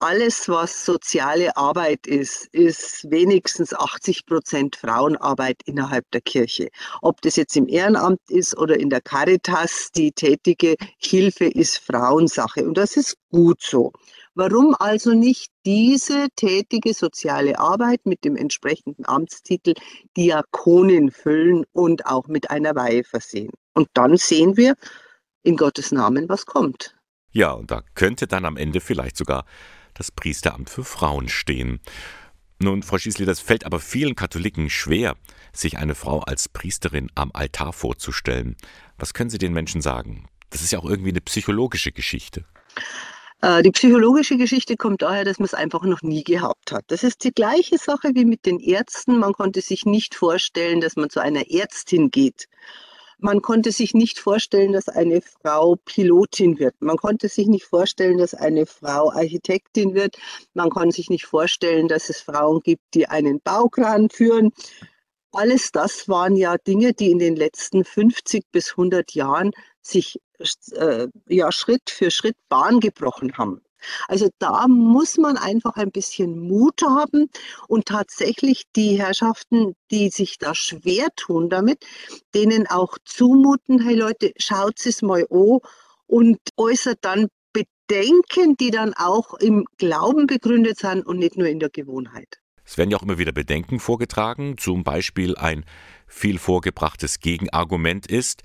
[0.00, 6.68] alles, was soziale Arbeit ist, ist wenigstens 80 Prozent Frauenarbeit innerhalb der Kirche.
[7.02, 12.66] Ob das jetzt im Ehrenamt ist oder in der Caritas, die tätige Hilfe ist Frauensache.
[12.66, 13.92] Und das ist gut so.
[14.34, 19.74] Warum also nicht diese tätige soziale Arbeit mit dem entsprechenden Amtstitel
[20.16, 23.50] Diakonin füllen und auch mit einer Weihe versehen?
[23.74, 24.76] Und dann sehen wir
[25.42, 26.94] in Gottes Namen, was kommt.
[27.30, 29.44] Ja, und da könnte dann am Ende vielleicht sogar
[29.98, 31.80] das Priesteramt für Frauen stehen.
[32.60, 35.16] Nun, Frau Schießli, das fällt aber vielen Katholiken schwer,
[35.52, 38.56] sich eine Frau als Priesterin am Altar vorzustellen.
[38.96, 40.28] Was können Sie den Menschen sagen?
[40.50, 42.44] Das ist ja auch irgendwie eine psychologische Geschichte.
[43.42, 46.84] Äh, die psychologische Geschichte kommt daher, dass man es einfach noch nie gehabt hat.
[46.88, 49.18] Das ist die gleiche Sache wie mit den Ärzten.
[49.18, 52.48] Man konnte sich nicht vorstellen, dass man zu einer Ärztin geht
[53.18, 56.74] man konnte sich nicht vorstellen, dass eine Frau Pilotin wird.
[56.80, 60.16] Man konnte sich nicht vorstellen, dass eine Frau Architektin wird.
[60.54, 64.52] Man konnte sich nicht vorstellen, dass es Frauen gibt, die einen Baukran führen.
[65.32, 69.50] Alles das waren ja Dinge, die in den letzten 50 bis 100 Jahren
[69.82, 70.20] sich
[70.74, 73.60] äh, ja, Schritt für Schritt Bahn gebrochen haben.
[74.08, 77.30] Also da muss man einfach ein bisschen Mut haben
[77.68, 81.84] und tatsächlich die Herrschaften, die sich da schwer tun damit,
[82.34, 85.58] denen auch zumuten, hey Leute, schaut es mal an
[86.06, 91.60] und äußert dann Bedenken, die dann auch im Glauben begründet sind und nicht nur in
[91.60, 92.38] der Gewohnheit.
[92.64, 95.64] Es werden ja auch immer wieder Bedenken vorgetragen, zum Beispiel ein
[96.06, 98.42] viel vorgebrachtes Gegenargument ist,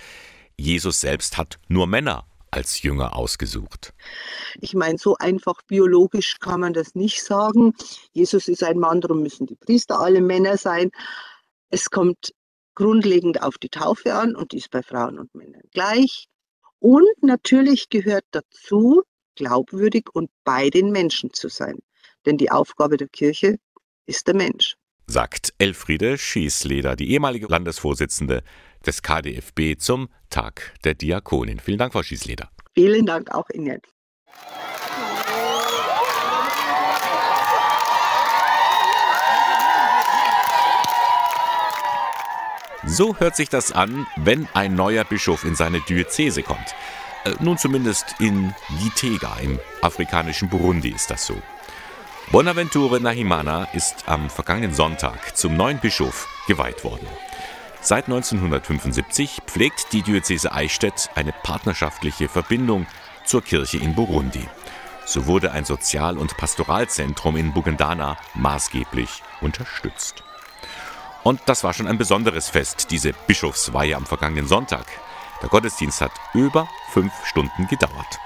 [0.57, 3.93] Jesus selbst hat nur Männer als Jünger ausgesucht.
[4.61, 7.73] Ich meine, so einfach biologisch kann man das nicht sagen.
[8.11, 10.91] Jesus ist ein Mann, darum müssen die Priester alle Männer sein.
[11.69, 12.33] Es kommt
[12.75, 16.27] grundlegend auf die Taufe an und die ist bei Frauen und Männern gleich.
[16.79, 19.03] Und natürlich gehört dazu,
[19.35, 21.79] glaubwürdig und bei den Menschen zu sein.
[22.25, 23.57] Denn die Aufgabe der Kirche
[24.05, 24.75] ist der Mensch.
[25.07, 28.41] Sagt Elfriede Schießleder, die ehemalige Landesvorsitzende
[28.85, 31.59] des KDFB zum Tag der Diakonin.
[31.59, 32.49] Vielen Dank, Frau Schießleder.
[32.73, 33.79] Vielen Dank auch Ihnen.
[42.85, 46.75] So hört sich das an, wenn ein neuer Bischof in seine Diözese kommt.
[47.23, 51.41] Äh, nun zumindest in Gitega im afrikanischen Burundi ist das so.
[52.31, 57.07] Bonaventure Nahimana ist am vergangenen Sonntag zum neuen Bischof geweiht worden.
[57.85, 62.87] Seit 1975 pflegt die Diözese Eichstätt eine partnerschaftliche Verbindung
[63.25, 64.47] zur Kirche in Burundi.
[65.05, 70.23] So wurde ein Sozial- und Pastoralzentrum in Bugandana maßgeblich unterstützt.
[71.23, 74.85] Und das war schon ein besonderes Fest, diese Bischofsweihe am vergangenen Sonntag.
[75.41, 78.17] Der Gottesdienst hat über fünf Stunden gedauert.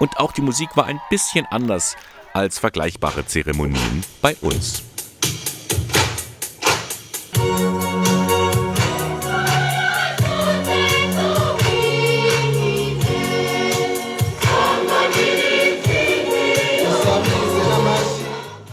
[0.00, 1.94] Und auch die Musik war ein bisschen anders
[2.32, 4.87] als vergleichbare Zeremonien bei uns.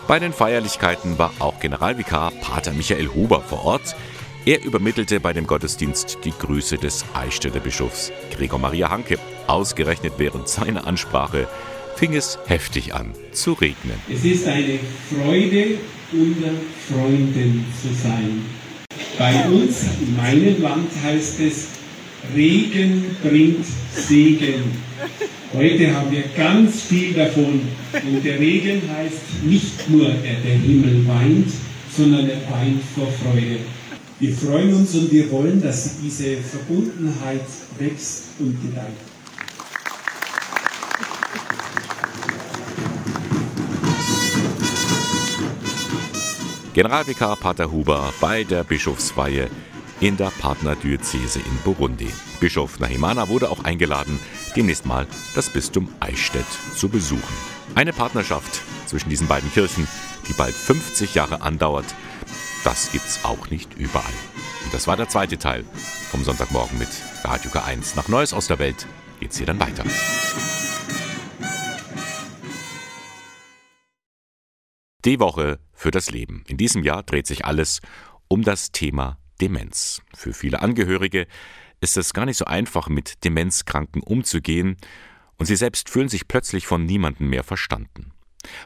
[0.08, 3.96] Bei den Feierlichkeiten war auch Generalvikar Pater Michael Huber vor Ort.
[4.46, 9.18] Er übermittelte bei dem Gottesdienst die Grüße des Eichstätter Bischofs Gregor Maria Hanke.
[9.48, 11.48] Ausgerechnet während seiner Ansprache
[11.96, 14.00] fing es heftig an zu regnen.
[14.08, 14.78] Es ist eine
[15.10, 15.80] Freude,
[16.12, 16.52] unter
[16.88, 18.46] Freunden zu sein.
[19.18, 21.68] Bei uns, in meinem Land, heißt es,
[22.36, 24.72] Regen bringt Segen.
[25.56, 27.62] Heute haben wir ganz viel davon.
[27.94, 31.48] Und der Regen heißt nicht nur, der Himmel weint,
[31.96, 33.60] sondern er weint vor Freude.
[34.20, 37.46] Wir freuen uns und wir wollen, dass diese Verbundenheit
[37.80, 38.86] wächst und gedeiht.
[46.74, 49.48] Generalvikar Pater Huber bei der Bischofsweihe
[50.00, 52.12] in der Partnerdiözese in Burundi.
[52.40, 54.20] Bischof Nahimana wurde auch eingeladen,
[54.56, 57.36] demnächst mal das Bistum Eichstätt zu besuchen.
[57.76, 59.88] Eine Partnerschaft zwischen diesen beiden Kirchen,
[60.28, 61.86] die bald 50 Jahre andauert,
[62.64, 64.14] das gibt's auch nicht überall.
[64.64, 65.64] Und das war der zweite Teil
[66.10, 66.90] vom Sonntagmorgen mit
[67.24, 67.96] Radio K1.
[67.96, 68.88] Nach Neues aus der Welt
[69.20, 69.84] geht's hier dann weiter.
[75.06, 76.44] Die Woche für das Leben.
[76.48, 77.80] In diesem Jahr dreht sich alles
[78.28, 80.02] um das Thema Demenz.
[80.14, 81.28] Für viele Angehörige
[81.82, 84.78] ist es gar nicht so einfach, mit Demenzkranken umzugehen,
[85.38, 88.12] und sie selbst fühlen sich plötzlich von niemandem mehr verstanden.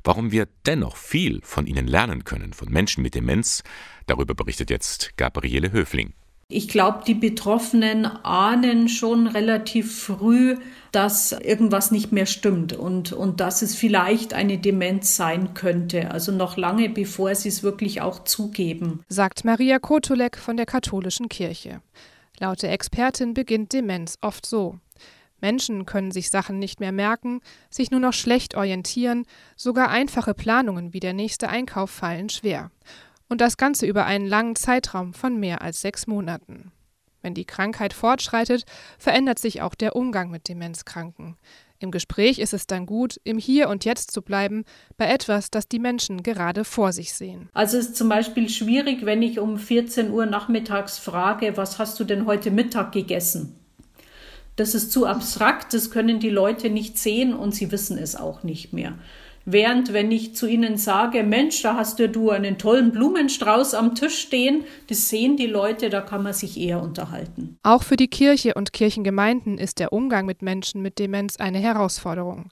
[0.03, 3.63] Warum wir dennoch viel von ihnen lernen können, von Menschen mit Demenz,
[4.05, 6.13] darüber berichtet jetzt Gabriele Höfling.
[6.51, 10.57] Ich glaube, die Betroffenen ahnen schon relativ früh,
[10.91, 16.09] dass irgendwas nicht mehr stimmt und, und dass es vielleicht eine Demenz sein könnte.
[16.09, 19.03] Also noch lange bevor sie es wirklich auch zugeben.
[19.09, 21.81] Sagt Maria Kotulek von der Katholischen Kirche.
[22.39, 24.79] Laut der Expertin beginnt Demenz oft so.
[25.41, 30.93] Menschen können sich Sachen nicht mehr merken, sich nur noch schlecht orientieren, sogar einfache Planungen
[30.93, 32.71] wie der nächste Einkauf fallen schwer.
[33.29, 36.71] Und das Ganze über einen langen Zeitraum von mehr als sechs Monaten.
[37.21, 38.63] Wenn die Krankheit fortschreitet,
[38.97, 41.35] verändert sich auch der Umgang mit Demenzkranken.
[41.77, 44.65] Im Gespräch ist es dann gut, im Hier und Jetzt zu bleiben,
[44.97, 47.49] bei etwas, das die Menschen gerade vor sich sehen.
[47.53, 51.99] Also es ist zum Beispiel schwierig, wenn ich um 14 Uhr nachmittags frage, was hast
[51.99, 53.55] du denn heute Mittag gegessen?
[54.55, 58.43] Das ist zu abstrakt, das können die Leute nicht sehen und sie wissen es auch
[58.43, 58.95] nicht mehr.
[59.51, 64.19] Während wenn ich zu ihnen sage, Mensch, da hast du einen tollen Blumenstrauß am Tisch
[64.19, 67.57] stehen, das sehen die Leute, da kann man sich eher unterhalten.
[67.63, 72.49] Auch für die Kirche und Kirchengemeinden ist der Umgang mit Menschen mit Demenz eine Herausforderung.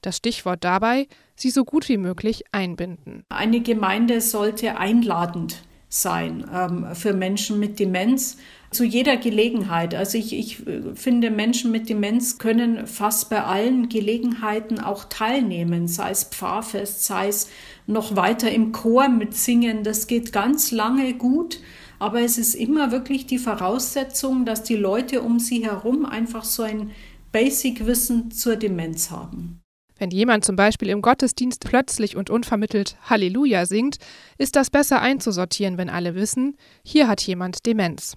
[0.00, 1.06] Das Stichwort dabei,
[1.36, 3.24] sie so gut wie möglich einbinden.
[3.28, 8.36] Eine Gemeinde sollte einladend sein ähm, für Menschen mit Demenz
[8.70, 9.94] zu jeder Gelegenheit.
[9.94, 10.62] Also ich, ich
[10.94, 17.28] finde, Menschen mit Demenz können fast bei allen Gelegenheiten auch teilnehmen, sei es Pfarrfest, sei
[17.28, 17.48] es
[17.86, 19.84] noch weiter im Chor mitsingen.
[19.84, 21.60] Das geht ganz lange gut.
[21.98, 26.62] Aber es ist immer wirklich die Voraussetzung, dass die Leute um sie herum einfach so
[26.62, 26.92] ein
[27.32, 29.60] Basic-Wissen zur Demenz haben.
[29.98, 33.98] Wenn jemand zum Beispiel im Gottesdienst plötzlich und unvermittelt Halleluja singt,
[34.38, 38.16] ist das besser einzusortieren, wenn alle wissen, hier hat jemand Demenz.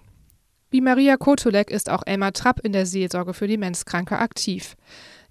[0.70, 4.76] Wie Maria Kotulek ist auch Elmar Trapp in der Seelsorge für Demenzkranke aktiv.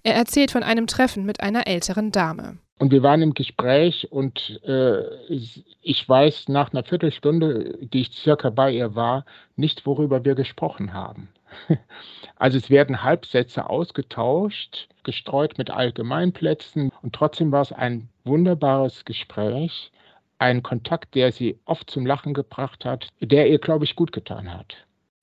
[0.03, 2.57] Er erzählt von einem Treffen mit einer älteren Dame.
[2.79, 8.49] Und wir waren im Gespräch und äh, ich weiß nach einer Viertelstunde, die ich circa
[8.49, 11.29] bei ihr war, nicht, worüber wir gesprochen haben.
[12.35, 19.91] Also es werden Halbsätze ausgetauscht, gestreut mit Allgemeinplätzen und trotzdem war es ein wunderbares Gespräch,
[20.39, 24.51] ein Kontakt, der sie oft zum Lachen gebracht hat, der ihr, glaube ich, gut getan
[24.51, 24.75] hat.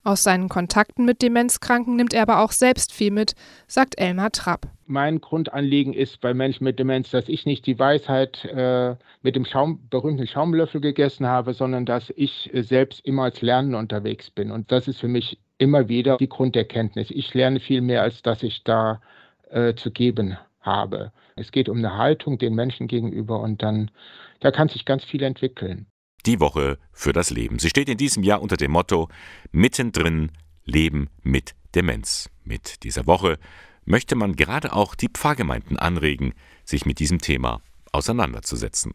[0.04, 3.34] Aus seinen Kontakten mit Demenzkranken nimmt er aber auch selbst viel mit,
[3.66, 4.68] sagt Elmar Trapp.
[4.86, 9.44] Mein Grundanliegen ist bei Menschen mit Demenz, dass ich nicht die Weisheit äh, mit dem
[9.44, 14.50] Schaum, berühmten Schaumlöffel gegessen habe, sondern dass ich äh, selbst immer als Lernender unterwegs bin.
[14.50, 17.10] Und das ist für mich immer wieder die Grunderkenntnis.
[17.10, 19.00] Ich lerne viel mehr, als dass ich da
[19.50, 21.12] äh, zu geben habe.
[21.36, 23.90] Es geht um eine Haltung den Menschen gegenüber und dann,
[24.40, 25.86] da kann sich ganz viel entwickeln.
[26.26, 27.58] Die Woche für das Leben.
[27.58, 29.08] Sie steht in diesem Jahr unter dem Motto
[29.52, 30.32] Mittendrin
[30.64, 32.28] Leben mit Demenz.
[32.44, 33.38] Mit dieser Woche
[33.84, 38.94] möchte man gerade auch die Pfarrgemeinden anregen, sich mit diesem Thema auseinanderzusetzen.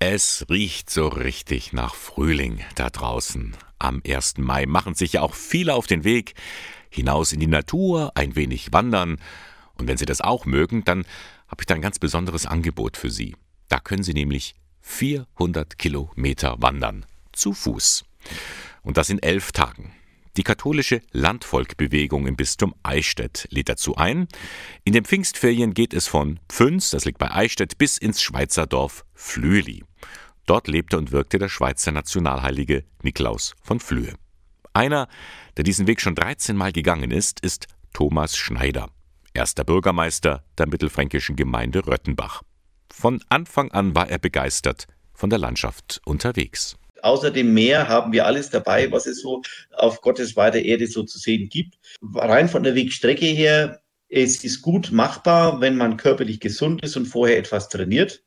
[0.00, 3.56] Es riecht so richtig nach Frühling da draußen.
[3.80, 4.38] Am 1.
[4.38, 6.34] Mai machen sich ja auch viele auf den Weg
[6.88, 9.20] hinaus in die Natur, ein wenig wandern.
[9.74, 11.04] Und wenn Sie das auch mögen, dann
[11.48, 13.34] habe ich da ein ganz besonderes Angebot für Sie.
[13.68, 17.04] Da können Sie nämlich 400 Kilometer wandern.
[17.32, 18.04] Zu Fuß.
[18.82, 19.92] Und das in elf Tagen.
[20.36, 24.28] Die katholische Landvolkbewegung im Bistum Eichstätt lädt dazu ein.
[24.84, 29.04] In den Pfingstferien geht es von Pfünz, das liegt bei Eichstätt, bis ins Schweizer Dorf
[29.14, 29.87] Flüeli.
[30.48, 34.14] Dort lebte und wirkte der Schweizer Nationalheilige Niklaus von Flühe.
[34.72, 35.06] Einer,
[35.58, 38.88] der diesen Weg schon 13 Mal gegangen ist, ist Thomas Schneider,
[39.34, 42.40] erster Bürgermeister der mittelfränkischen Gemeinde Röttenbach.
[42.90, 46.78] Von Anfang an war er begeistert von der Landschaft unterwegs.
[47.02, 49.42] Außer dem Meer haben wir alles dabei, was es so
[49.76, 51.78] auf Gottes weiter Erde so zu sehen gibt.
[52.14, 57.04] Rein von der Wegstrecke her, es ist gut machbar, wenn man körperlich gesund ist und
[57.04, 58.24] vorher etwas trainiert.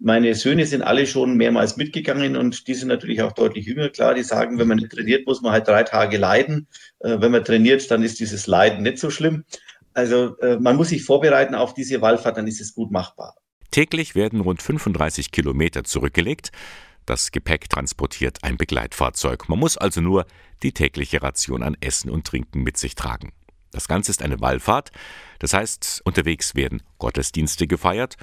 [0.00, 3.88] Meine Söhne sind alle schon mehrmals mitgegangen und die sind natürlich auch deutlich jünger.
[3.88, 6.68] Klar, die sagen, wenn man nicht trainiert, muss man halt drei Tage leiden.
[7.00, 9.44] Äh, wenn man trainiert, dann ist dieses Leiden nicht so schlimm.
[9.94, 13.34] Also äh, man muss sich vorbereiten auf diese Wallfahrt, dann ist es gut machbar.
[13.72, 16.52] Täglich werden rund 35 Kilometer zurückgelegt.
[17.04, 19.48] Das Gepäck transportiert ein Begleitfahrzeug.
[19.48, 20.26] Man muss also nur
[20.62, 23.32] die tägliche Ration an Essen und Trinken mit sich tragen.
[23.72, 24.92] Das Ganze ist eine Wallfahrt,
[25.40, 28.16] das heißt, unterwegs werden Gottesdienste gefeiert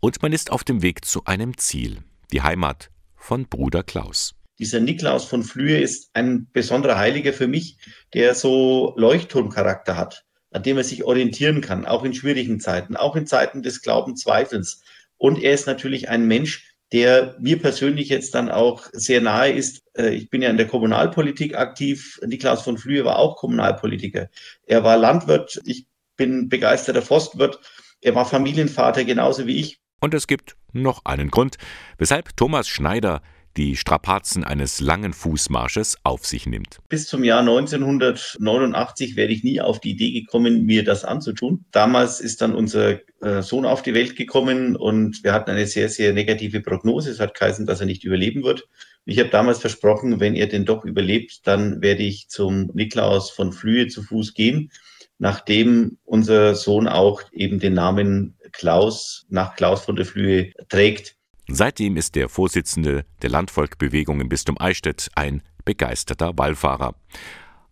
[0.00, 1.98] und man ist auf dem Weg zu einem Ziel,
[2.32, 4.34] die Heimat von Bruder Klaus.
[4.58, 7.78] Dieser Niklaus von Flühe ist ein besonderer Heiliger für mich,
[8.12, 13.16] der so Leuchtturmcharakter hat an dem er sich orientieren kann, auch in schwierigen Zeiten, auch
[13.16, 14.82] in Zeiten des Glaubenzweifels.
[15.16, 19.82] Und er ist natürlich ein Mensch, der mir persönlich jetzt dann auch sehr nahe ist.
[19.94, 22.18] Äh, ich bin ja in der Kommunalpolitik aktiv.
[22.24, 24.30] Niklaus von Flühe war auch Kommunalpolitiker.
[24.64, 25.60] Er war Landwirt.
[25.64, 27.60] Ich bin begeisterter Forstwirt.
[28.00, 29.80] Er war Familienvater genauso wie ich.
[30.00, 31.56] Und es gibt noch einen Grund,
[31.98, 33.22] weshalb Thomas Schneider
[33.56, 36.78] die Strapazen eines langen Fußmarsches auf sich nimmt.
[36.88, 41.64] Bis zum Jahr 1989 wäre ich nie auf die Idee gekommen, mir das anzutun.
[41.72, 45.88] Damals ist dann unser äh, Sohn auf die Welt gekommen und wir hatten eine sehr,
[45.88, 47.10] sehr negative Prognose.
[47.10, 48.68] Es hat geheißen, dass er nicht überleben wird.
[49.04, 53.52] Ich habe damals versprochen, wenn er denn doch überlebt, dann werde ich zum Niklaus von
[53.52, 54.70] Flühe zu Fuß gehen,
[55.18, 61.16] nachdem unser Sohn auch eben den Namen Klaus nach Klaus von der Flühe trägt.
[61.48, 66.94] Seitdem ist der Vorsitzende der Landvolkbewegung im Bistum Eichstätt ein begeisterter Wallfahrer.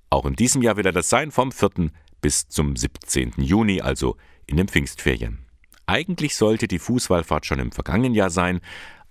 [0.09, 1.91] Auch in diesem Jahr will er das sein, vom 4.
[2.21, 3.35] bis zum 17.
[3.37, 5.47] Juni, also in den Pfingstferien.
[5.87, 8.61] Eigentlich sollte die Fußwallfahrt schon im vergangenen Jahr sein,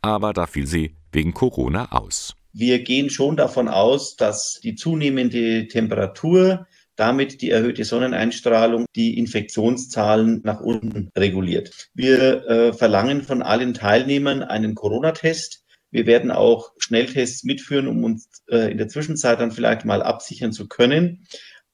[0.01, 2.35] aber da fiel sie wegen Corona aus.
[2.53, 10.41] Wir gehen schon davon aus, dass die zunehmende Temperatur damit die erhöhte Sonneneinstrahlung die Infektionszahlen
[10.43, 11.89] nach unten reguliert.
[11.93, 15.63] Wir äh, verlangen von allen Teilnehmern einen Corona-Test.
[15.91, 20.51] Wir werden auch Schnelltests mitführen, um uns äh, in der Zwischenzeit dann vielleicht mal absichern
[20.51, 21.25] zu können.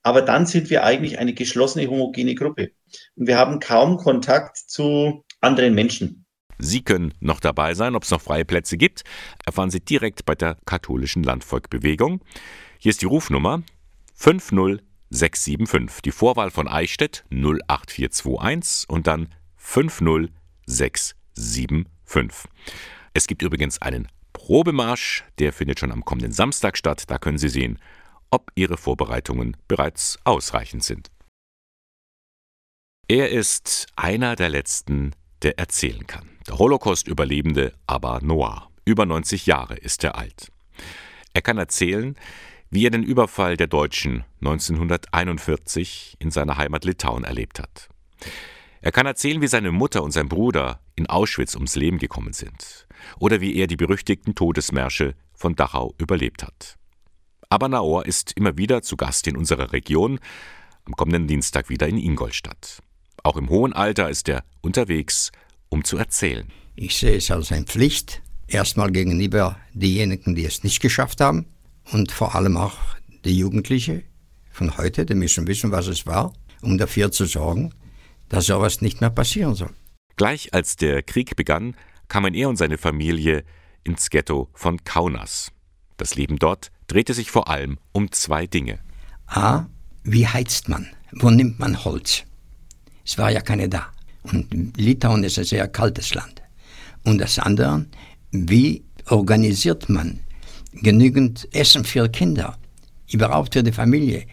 [0.04, 2.72] Aber dann sind wir eigentlich eine geschlossene homogene Gruppe.
[3.16, 6.26] Und wir haben kaum Kontakt zu anderen Menschen.
[6.58, 9.04] Sie können noch dabei sein, ob es noch freie Plätze gibt,
[9.46, 12.22] erfahren Sie direkt bei der katholischen Landvolkbewegung.
[12.78, 13.64] Hier ist die Rufnummer
[15.12, 22.50] 50675, die Vorwahl von Eichstätt 08421 und dann 50675.
[23.14, 27.04] Es gibt übrigens einen Probemarsch, der findet schon am kommenden Samstag statt.
[27.08, 27.80] Da können Sie sehen,
[28.30, 31.12] ob Ihre Vorbereitungen bereits ausreichend sind.
[33.08, 36.30] Er ist einer der letzten, der erzählen kann.
[36.48, 38.70] Der Holocaust-Überlebende Abba Noah.
[38.86, 40.52] Über 90 Jahre ist er alt.
[41.34, 42.16] Er kann erzählen,
[42.72, 47.90] wie er den Überfall der Deutschen 1941 in seiner Heimat Litauen erlebt hat.
[48.82, 52.88] Er kann erzählen, wie seine Mutter und sein Bruder in Auschwitz ums Leben gekommen sind
[53.20, 56.78] oder wie er die berüchtigten Todesmärsche von Dachau überlebt hat.
[57.50, 60.20] Aber Naor ist immer wieder zu Gast in unserer Region,
[60.86, 62.82] am kommenden Dienstag wieder in Ingolstadt.
[63.22, 65.32] Auch im hohen Alter ist er unterwegs,
[65.70, 66.48] um zu erzählen.
[66.76, 71.51] Ich sehe es als eine Pflicht, erstmal gegenüber denjenigen, die es nicht geschafft haben
[71.92, 72.78] und vor allem auch
[73.26, 74.04] die Jugendlichen
[74.52, 77.74] von heute, die müssen wissen, was es war, um dafür zu sorgen,
[78.30, 79.72] dass sowas nicht mehr passieren soll.
[80.16, 81.76] Gleich als der Krieg begann,
[82.08, 83.44] kamen er und seine Familie
[83.84, 85.52] ins Ghetto von Kaunas.
[85.98, 88.80] Das Leben dort drehte sich vor allem um zwei Dinge.
[89.28, 89.66] A.
[90.04, 90.88] Wie heizt man?
[91.12, 92.24] Wo nimmt man Holz?
[93.06, 93.92] Es war ja keine da.
[94.24, 96.42] Und Litauen ist ein sehr kaltes Land.
[97.04, 97.86] Und das andere,
[98.32, 100.20] wie organisiert man
[100.74, 102.58] genügend Essen für Kinder,
[103.12, 104.26] überhaupt für die Familie?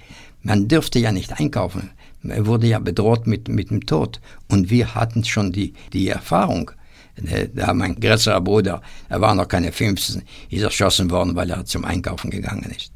[0.42, 1.90] Man dürfte ja nicht einkaufen.
[2.22, 4.20] Er wurde ja bedroht mit, mit dem Tod.
[4.48, 6.70] Und wir hatten schon die, die Erfahrung.
[7.26, 11.64] Äh, da mein größerer Bruder, er war noch keine 15, ist erschossen worden, weil er
[11.64, 12.92] zum Einkaufen gegangen ist.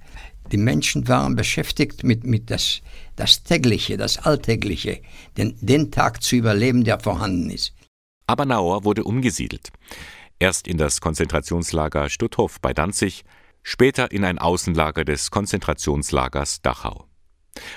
[0.51, 2.83] Die Menschen waren beschäftigt mit, mit das,
[3.17, 5.01] das tägliche, das alltägliche,
[5.37, 7.73] den, den Tag zu überleben, der vorhanden ist.
[8.27, 9.71] Aber Naur wurde umgesiedelt.
[10.39, 13.25] Erst in das Konzentrationslager Stutthof bei Danzig,
[13.63, 17.07] später in ein Außenlager des Konzentrationslagers Dachau.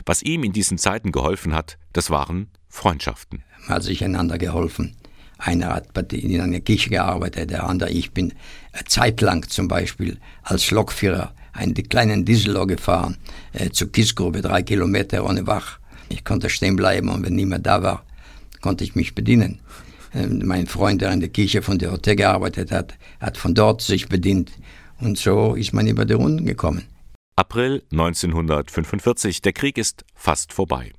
[0.05, 3.43] Was ihm in diesen Zeiten geholfen hat, das waren Freundschaften.
[3.67, 4.95] Man hat sich einander geholfen.
[5.37, 8.33] Einer hat in einer Kirche gearbeitet, der andere, ich bin
[8.87, 13.17] zeitlang zum Beispiel als Lokführer einen kleinen Diesel gefahren,
[13.53, 15.79] äh, zur Kiesgrube, drei Kilometer ohne Wach.
[16.09, 18.05] Ich konnte stehen bleiben und wenn niemand da war,
[18.61, 19.59] konnte ich mich bedienen.
[20.15, 23.81] Äh, mein Freund, der in der Kirche von der Hotel gearbeitet hat, hat von dort
[23.81, 24.51] sich bedient.
[24.99, 26.85] Und so ist man über die Runden gekommen.
[27.35, 30.93] April 1945, der Krieg ist fast vorbei.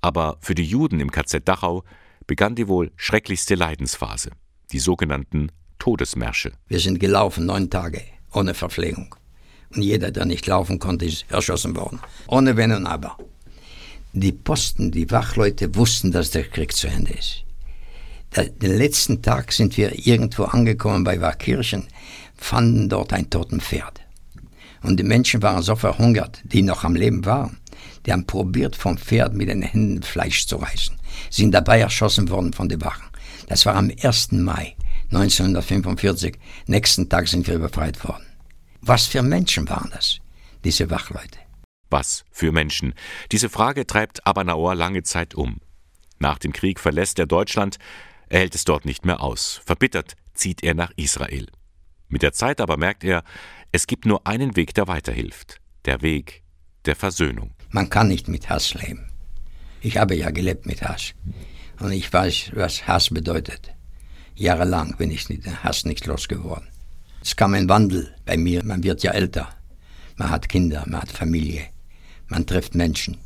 [0.00, 1.84] Aber für die Juden im KZ Dachau
[2.26, 4.30] begann die wohl schrecklichste Leidensphase,
[4.72, 6.52] die sogenannten Todesmärsche.
[6.66, 9.14] Wir sind gelaufen neun Tage ohne Verpflegung.
[9.74, 12.00] Und jeder, der nicht laufen konnte, ist erschossen worden.
[12.26, 13.16] Ohne Wenn und Aber.
[14.12, 17.44] Die Posten, die Wachleute wussten, dass der Krieg zu Ende ist.
[18.36, 21.88] Den letzten Tag sind wir irgendwo angekommen bei Wachkirchen,
[22.36, 24.00] fanden dort ein toten Pferd.
[24.82, 27.58] Und die Menschen waren so verhungert, die noch am Leben waren.
[28.06, 30.96] Die haben probiert, vom Pferd mit den Händen Fleisch zu reißen.
[31.28, 33.04] Sind dabei erschossen worden von den Wachen.
[33.48, 34.32] Das war am 1.
[34.32, 34.76] Mai
[35.12, 36.38] 1945.
[36.66, 38.24] Nächsten Tag sind wir befreit worden.
[38.80, 40.18] Was für Menschen waren das,
[40.64, 41.38] diese Wachleute?
[41.90, 42.94] Was für Menschen?
[43.32, 45.58] Diese Frage treibt Abenauer lange Zeit um.
[46.20, 47.78] Nach dem Krieg verlässt er Deutschland,
[48.30, 49.60] er hält es dort nicht mehr aus.
[49.66, 51.48] Verbittert zieht er nach Israel.
[52.08, 53.24] Mit der Zeit aber merkt er,
[53.72, 55.60] es gibt nur einen Weg, der weiterhilft.
[55.84, 56.42] Der Weg
[56.86, 57.52] der Versöhnung.
[57.70, 59.10] Man kann nicht mit Hass leben.
[59.80, 61.12] Ich habe ja gelebt mit Hass.
[61.80, 63.72] Und ich weiß, was Hass bedeutet.
[64.34, 66.68] Jahrelang bin ich den Hass nicht losgeworden.
[67.22, 68.64] Es kam ein Wandel bei mir.
[68.64, 69.48] Man wird ja älter.
[70.16, 71.66] Man hat Kinder, man hat Familie.
[72.28, 73.18] Man trifft Menschen.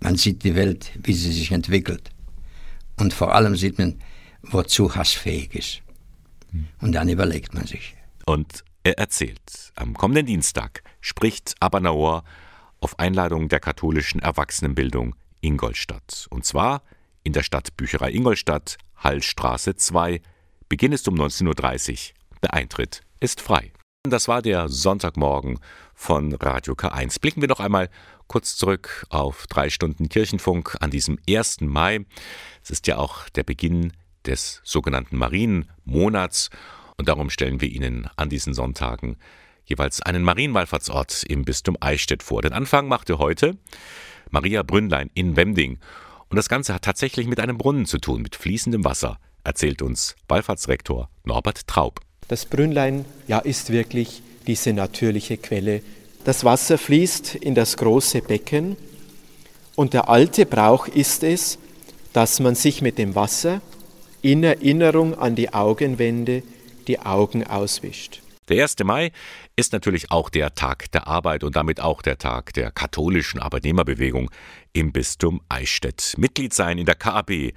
[0.00, 2.10] Man sieht die Welt, wie sie sich entwickelt.
[2.98, 3.98] Und vor allem sieht man,
[4.50, 5.82] wozu Hass fähig ist.
[6.80, 7.96] Und dann überlegt man sich.
[8.24, 9.72] Und er erzählt.
[9.74, 12.24] Am kommenden Dienstag spricht Abenauer
[12.80, 16.26] auf Einladung der katholischen Erwachsenenbildung Ingolstadt.
[16.30, 16.82] Und zwar
[17.22, 20.20] in der Stadtbücherei Ingolstadt, Hallstraße 2.
[20.68, 22.14] Beginn ist um 19.30 Uhr.
[22.42, 23.72] Der Eintritt ist frei.
[24.04, 25.58] Das war der Sonntagmorgen
[25.94, 27.20] von Radio K1.
[27.20, 27.90] Blicken wir noch einmal
[28.28, 31.62] kurz zurück auf drei Stunden Kirchenfunk an diesem 1.
[31.62, 32.06] Mai.
[32.62, 33.92] Es ist ja auch der Beginn
[34.26, 36.50] des sogenannten Marienmonats
[36.96, 39.16] und darum stellen wir Ihnen an diesen Sonntagen
[39.64, 42.42] jeweils einen Marienwallfahrtsort im Bistum Eichstätt vor.
[42.42, 43.56] Den Anfang machte heute
[44.30, 45.78] Maria Brünnlein in Wemding.
[46.28, 50.16] Und das Ganze hat tatsächlich mit einem Brunnen zu tun, mit fließendem Wasser, erzählt uns
[50.28, 52.00] Wallfahrtsrektor Norbert Traub.
[52.28, 55.82] Das Brünnlein ja ist wirklich diese natürliche Quelle.
[56.24, 58.76] Das Wasser fließt in das große Becken
[59.76, 61.58] und der alte Brauch ist es,
[62.12, 63.60] dass man sich mit dem Wasser
[64.26, 66.42] in Erinnerung an die Augenwände
[66.88, 68.22] die Augen auswischt.
[68.48, 68.74] Der 1.
[68.82, 69.12] Mai
[69.54, 74.28] ist natürlich auch der Tag der Arbeit und damit auch der Tag der katholischen Arbeitnehmerbewegung
[74.72, 76.14] im Bistum Eichstätt.
[76.18, 77.52] Mitglied sein in der KAB,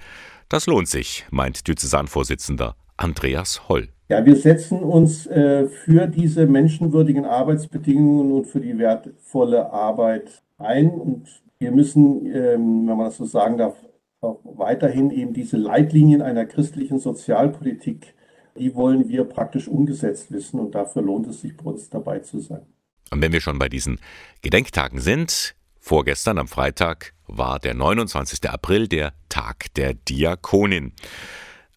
[0.48, 3.88] das lohnt sich, meint Diözesanvorsitzender Andreas Holl.
[4.08, 10.90] Ja, wir setzen uns äh, für diese menschenwürdigen Arbeitsbedingungen und für die wertvolle Arbeit ein.
[10.90, 11.26] Und
[11.58, 13.74] wir müssen, ähm, wenn man das so sagen darf,
[14.20, 18.14] weiterhin eben diese Leitlinien einer christlichen Sozialpolitik
[18.60, 22.40] die wollen wir praktisch umgesetzt wissen und dafür lohnt es sich, bei uns dabei zu
[22.40, 22.66] sein.
[23.10, 23.98] Und wenn wir schon bei diesen
[24.42, 28.48] Gedenktagen sind, vorgestern am Freitag war der 29.
[28.48, 30.92] April der Tag der Diakonin.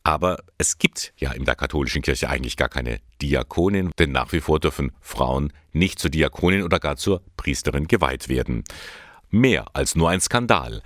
[0.04, 4.42] Aber es gibt ja in der katholischen Kirche eigentlich gar keine Diakonin, denn nach wie
[4.42, 8.66] vor dürfen Frauen nicht zur Diakonin oder gar zur Priesterin geweiht werden.
[9.30, 10.82] Mehr als nur ein Skandal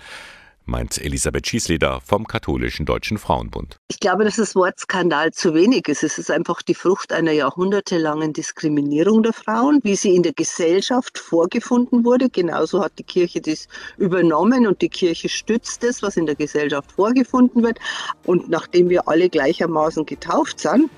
[0.68, 3.78] meint Elisabeth Schiesleder vom Katholischen Deutschen Frauenbund.
[3.88, 6.02] Ich glaube, dass das Wort Skandal zu wenig ist.
[6.02, 11.18] Es ist einfach die Frucht einer jahrhundertelangen Diskriminierung der Frauen, wie sie in der Gesellschaft
[11.18, 12.28] vorgefunden wurde.
[12.28, 13.66] Genauso hat die Kirche das
[13.96, 17.78] übernommen und die Kirche stützt es, was in der Gesellschaft vorgefunden wird.
[18.24, 20.90] Und nachdem wir alle gleichermaßen getauft sind,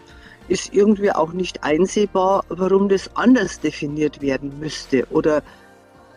[0.48, 5.44] ist irgendwie auch nicht einsehbar, warum das anders definiert werden müsste oder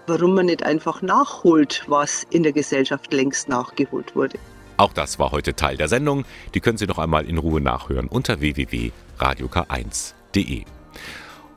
[0.07, 4.37] warum man nicht einfach nachholt, was in der Gesellschaft längst nachgeholt wurde.
[4.77, 6.25] Auch das war heute Teil der Sendung.
[6.53, 10.63] Die können Sie noch einmal in Ruhe nachhören unter www.radiok1.de.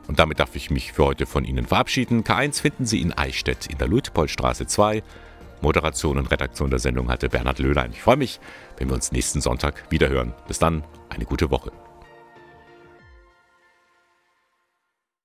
[0.07, 2.23] Und damit darf ich mich für heute von Ihnen verabschieden.
[2.23, 5.03] K1 finden Sie in Eichstätt in der Luitpoldstraße 2.
[5.63, 7.91] Moderation und Redaktion der Sendung hatte Bernhard Löhlein.
[7.93, 8.39] Ich freue mich,
[8.77, 10.35] wenn wir uns nächsten Sonntag wiederhören.
[10.47, 11.73] Bis dann, eine gute Woche.